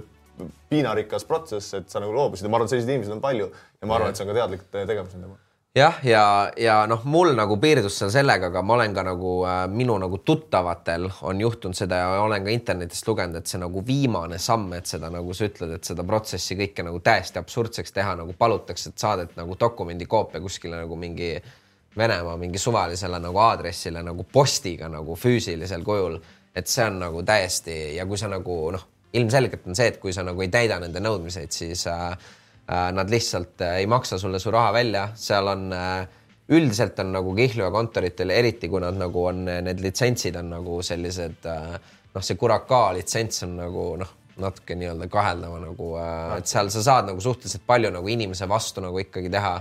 [0.70, 2.46] piinarikas protsess, et sa nagu loobusid.
[2.46, 3.50] Ja ma arvan, et selliseid inimesi on palju.
[3.82, 5.44] Ja ma arvan, et see on ka teadlik tegevus nende poolt.
[5.76, 6.22] Jah, ja,
[6.56, 9.98] ja, ja noh, mul nagu piirdus seal sellega, aga ma olen ka nagu äh, minu
[10.00, 14.72] nagu tuttavatel on juhtunud seda ja olen ka internetist lugenud, et see nagu viimane samm,
[14.78, 18.90] et seda nagu sa ütled, et seda protsessi kõike nagu täiesti absurdseks teha, nagu palutakse,
[18.90, 21.52] et saadet nagu dokumendikoopia kuskile nagu mingi äh,
[21.97, 26.18] Venemaa mingi suvalisele nagu aadressile nagu postiga nagu füüsilisel kujul.
[26.55, 28.82] et see on nagu täiesti ja kui sa nagu noh,
[29.14, 33.11] ilmselgelt on see, et kui sa nagu ei täida nende nõudmiseid, siis äh, äh, nad
[33.11, 36.09] lihtsalt äh, ei maksa sulle su raha välja, seal on äh,
[36.49, 41.47] üldiselt on nagu Kihlveo kontoritel, eriti kui nad nagu on, need litsentsid on nagu sellised
[41.47, 41.78] äh,
[42.14, 45.93] noh, see Curaçao litsents on nagu noh, natuke nii-öelda kaheldava nagu
[46.36, 49.55] et seal sa saad nagu suhteliselt palju nagu inimese vastu nagu ikkagi teha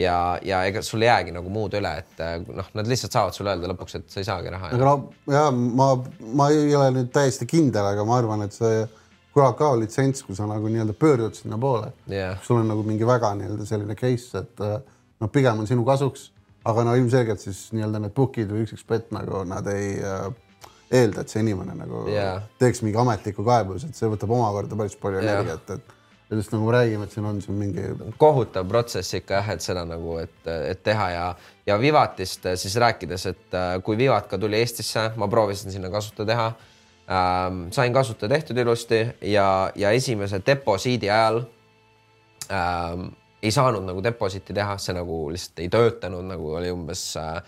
[0.00, 3.36] ja, ja ega sul ei jäägi nagu muud üle, et äh, noh, nad lihtsalt saavad
[3.36, 4.72] sulle öelda lõpuks, et sa ei saagi raha.
[4.74, 5.92] aga no ja ma,
[6.40, 8.82] ma ei ole nüüd täiesti kindel, aga ma arvan, et see
[9.30, 13.66] Curaçao litsents, kui sa nagu nii-öelda pöördud sinnapoole yeah., sul on nagu mingi väga nii-öelda
[13.68, 14.78] selline case, et äh,
[15.22, 16.30] noh, pigem on sinu kasuks,
[16.66, 20.26] aga no ilmselgelt siis nii-öelda need book'id või üksikspett nagu nad ei äh,
[20.90, 22.42] eelda, et see inimene nagu yeah.
[22.58, 25.38] teeks mingi ametliku kaebuse, et see võtab omakorda päris palju yeah.
[25.38, 25.96] energiat, et
[26.30, 27.84] sellest nagu räägime, et siin on siin mingi.
[28.18, 31.24] kohutav protsess ikka jah, et seda nagu, et, et teha ja,
[31.66, 36.26] ja Vivatist siis rääkides, et äh, kui Vivat ka tuli Eestisse, ma proovisin sinna kasuta
[36.26, 36.52] teha
[37.10, 37.64] ähm,.
[37.74, 41.42] sain kasuta tehtud ilusti ja, ja esimese deposiidi ajal
[42.46, 43.08] ähm,
[43.42, 47.42] ei saanud nagu deposiiti teha, see nagu lihtsalt ei töötanud, nagu oli umbes äh,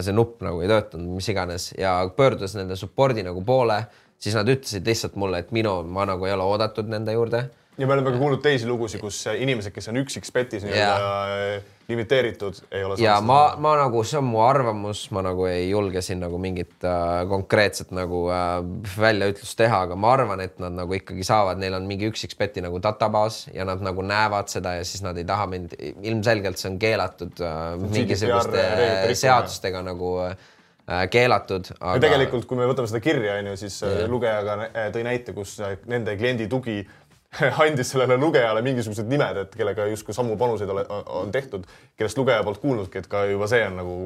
[0.00, 3.82] see nupp nagu ei töötanud, mis iganes ja pöördudes nende support'i nagu poole,
[4.22, 7.42] siis nad ütlesid lihtsalt mulle, et minu, ma nagu ei ole oodatud nende juurde
[7.78, 12.54] ja me oleme ka kuulnud teisi lugusid, kus inimesed, kes on üks X-betis nii-öelda limiteeritud,
[12.72, 12.96] ei ole.
[13.02, 16.86] ja ma, ma nagu, see on mu arvamus, ma nagu ei julge siin nagu mingit
[16.86, 18.54] äh, konkreetset nagu äh,
[18.94, 22.64] väljaütlust teha, aga ma arvan, et nad nagu ikkagi saavad, neil on mingi üks X-beti
[22.64, 26.72] nagu databaas ja nad nagu näevad seda ja siis nad ei taha mind, ilmselgelt see
[26.72, 28.64] on keelatud äh, mingisuguste
[29.20, 30.36] seadustega nagu äh,
[31.12, 31.98] keelatud aga....
[32.00, 34.08] tegelikult, kui me võtame seda kirja, on ju, siis yeah.
[34.08, 35.58] lugeja ka tõi näite, kus
[35.90, 36.80] nende kliendi tugi
[37.64, 40.84] andis sellele lugejale mingisugused nimed, et kellega justkui samu panuseid ole,
[41.20, 41.66] on tehtud,
[41.98, 43.98] kellest lugeja polnud kuulnudki, et ka juba see on nagu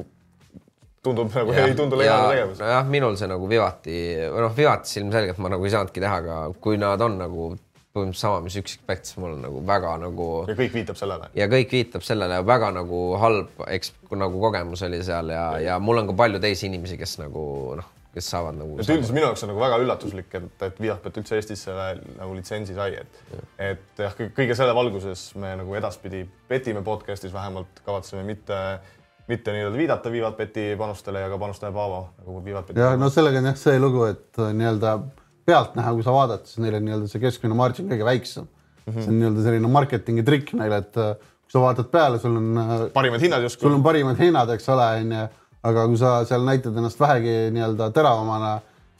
[1.03, 2.59] tundub nagu ja, ei tundu legaalne tegevus.
[2.59, 3.97] nojah, minul see nagu Vivati
[4.33, 7.49] või noh, Vivatis ilmselgelt ma nagu ei saanudki teha, aga kui nad on nagu
[7.89, 10.27] põhimõtteliselt sama, mis üksikpätt, siis mul on nagu väga nagu.
[10.49, 11.29] ja kõik viitab sellele.
[11.39, 15.79] ja kõik viitab sellele ja väga nagu halb, eks nagu kogemus oli seal ja, ja
[15.81, 17.45] mul on ka palju teisi inimesi, kes nagu
[17.79, 18.77] noh kes saavad nagu.
[18.79, 21.75] et üldiselt minu jaoks on nagu väga üllatuslik, et, et Viahpet üldse Eestisse
[22.17, 23.41] nagu litsentsi sai, et ja.
[23.71, 28.57] et jah, kõige selle valguses me nagu edaspidi petime podcast'is vähemalt kavatseme mitte,
[29.29, 32.81] mitte nii-öelda viidata Vivatbeti panustele ja ka panustaja Paavo nagu Vivatbeti.
[32.81, 34.95] ja no sellega on jah see lugu, et äh, nii-öelda
[35.49, 38.93] pealtnäha, kui sa vaatad, siis neil on nii-öelda see keskmine margin kõige väiksem mm.
[38.93, 39.03] -hmm.
[39.03, 41.13] see on nii-öelda selline marketingi trikk neil, et äh,
[41.45, 42.57] kui sa vaatad peale, sul on.
[42.57, 43.67] Äh, parimad hinnad justkui.
[43.67, 45.27] sul on parimad hinnad, eks ole, onju
[45.63, 48.53] aga kui sa seal näitad ennast vähegi nii-öelda teravamana,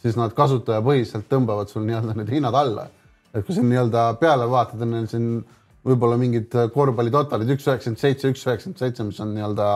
[0.03, 2.89] siis nad kasutajapõhiselt tõmbavad sul nii-öelda need hinnad alla.
[3.33, 5.31] et kui sa nii-öelda peale vaatad, on neil siin
[5.85, 9.69] võib-olla mingid korvpallitotalid üks üheksakümmend seitse, üks üheksakümmend seitse, mis on nii-öelda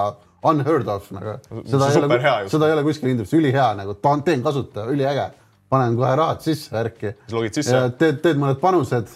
[0.50, 1.38] unheard of nagu.
[1.70, 2.20] seda ei ole,
[2.52, 5.32] seda ei ole kuskil intervjuus, ülihea nagu, teen kasutaja, üliäge.
[5.74, 7.78] panen kohe rahad sisse värki Siis logid sisse?
[7.98, 9.10] teed, teed mõned panused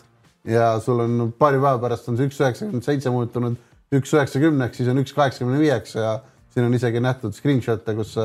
[0.47, 3.59] ja sul on paari päeva pärast on see üks üheksakümmend seitse muutunud
[3.93, 6.17] üks üheksakümneks, siis on üks kaheksakümne viieks ja
[6.57, 8.15] siin on isegi nähtud screenshot'e, kus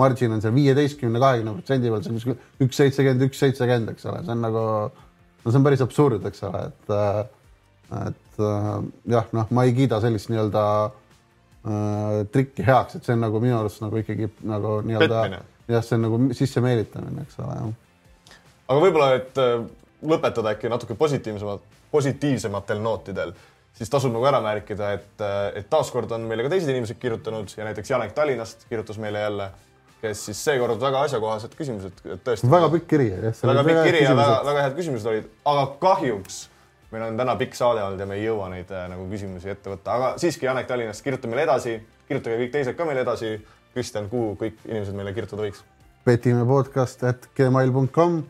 [0.00, 4.08] margin on seal viieteistkümne, kahekümne protsendi peal, see on kuskil üks seitsekümmend, üks seitsekümmend, eks
[4.08, 4.64] ole, see on nagu,
[5.44, 6.94] no see on päris absurd, eks ole, et,
[8.00, 8.70] et äh,
[9.14, 13.58] jah, noh, ma ei kiida sellist nii-öelda äh, trikki heaks, et see on nagu minu
[13.60, 18.36] arust nagu ikkagi nagu nii-öelda jah, see on nagu sisse meelitamine, eks ole, jah.
[18.64, 19.58] Aga võib-olla, et äh,
[20.08, 23.36] lõpetada äkki natuke positiivsemalt, positiivsematel nootidel,
[23.74, 25.26] siis tasub nagu ära märkida, et,
[25.60, 29.50] et taaskord on meile ka teised inimesed kirjutanud ja näiteks Janek Tallinnast kirjutas meile jälle,
[30.02, 32.50] kes siis seekord väga asjakohased küsimused, tõesti.
[32.50, 33.10] väga pikk kiri.
[33.20, 36.44] väga pikk kiri ja väga, väga head küsimused olid, aga kahjuks
[36.94, 39.72] meil on täna pikk saade olnud ja me ei jõua neid äh, nagu küsimusi ette
[39.72, 43.36] võtta, aga siiski Janek Tallinnast, kirjuta meile edasi, kirjutage kõik teised ka meile edasi.
[43.74, 45.64] Kristjan, kuhu kõik inimesed meile kirjutada võiks?
[46.04, 48.20] petime podcast at gmail.com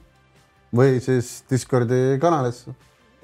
[0.79, 2.73] või siis Discordi kanalisse.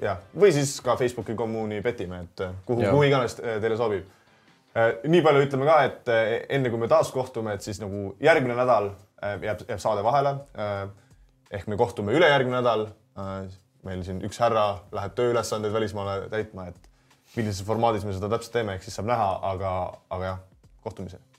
[0.01, 4.09] jah, või siis ka Facebooki kommuuni petime, et äh, kuhu, kuhu iganes äh, teile sobib.
[5.03, 8.55] nii palju ütleme ka, et äh, enne kui me taas kohtume, et siis nagu järgmine
[8.57, 10.37] nädal äh, jääb, jääb saade vahele.
[11.51, 12.87] ehk me kohtume ülejärgmine nädal.
[13.83, 16.89] meil siin üks härra läheb tööülesandeid välismaale täitma, et
[17.35, 19.71] millises formaadis me seda täpselt teeme, ehk siis saab näha, aga,
[20.09, 20.39] aga jah,
[20.85, 21.30] kohtumiseni.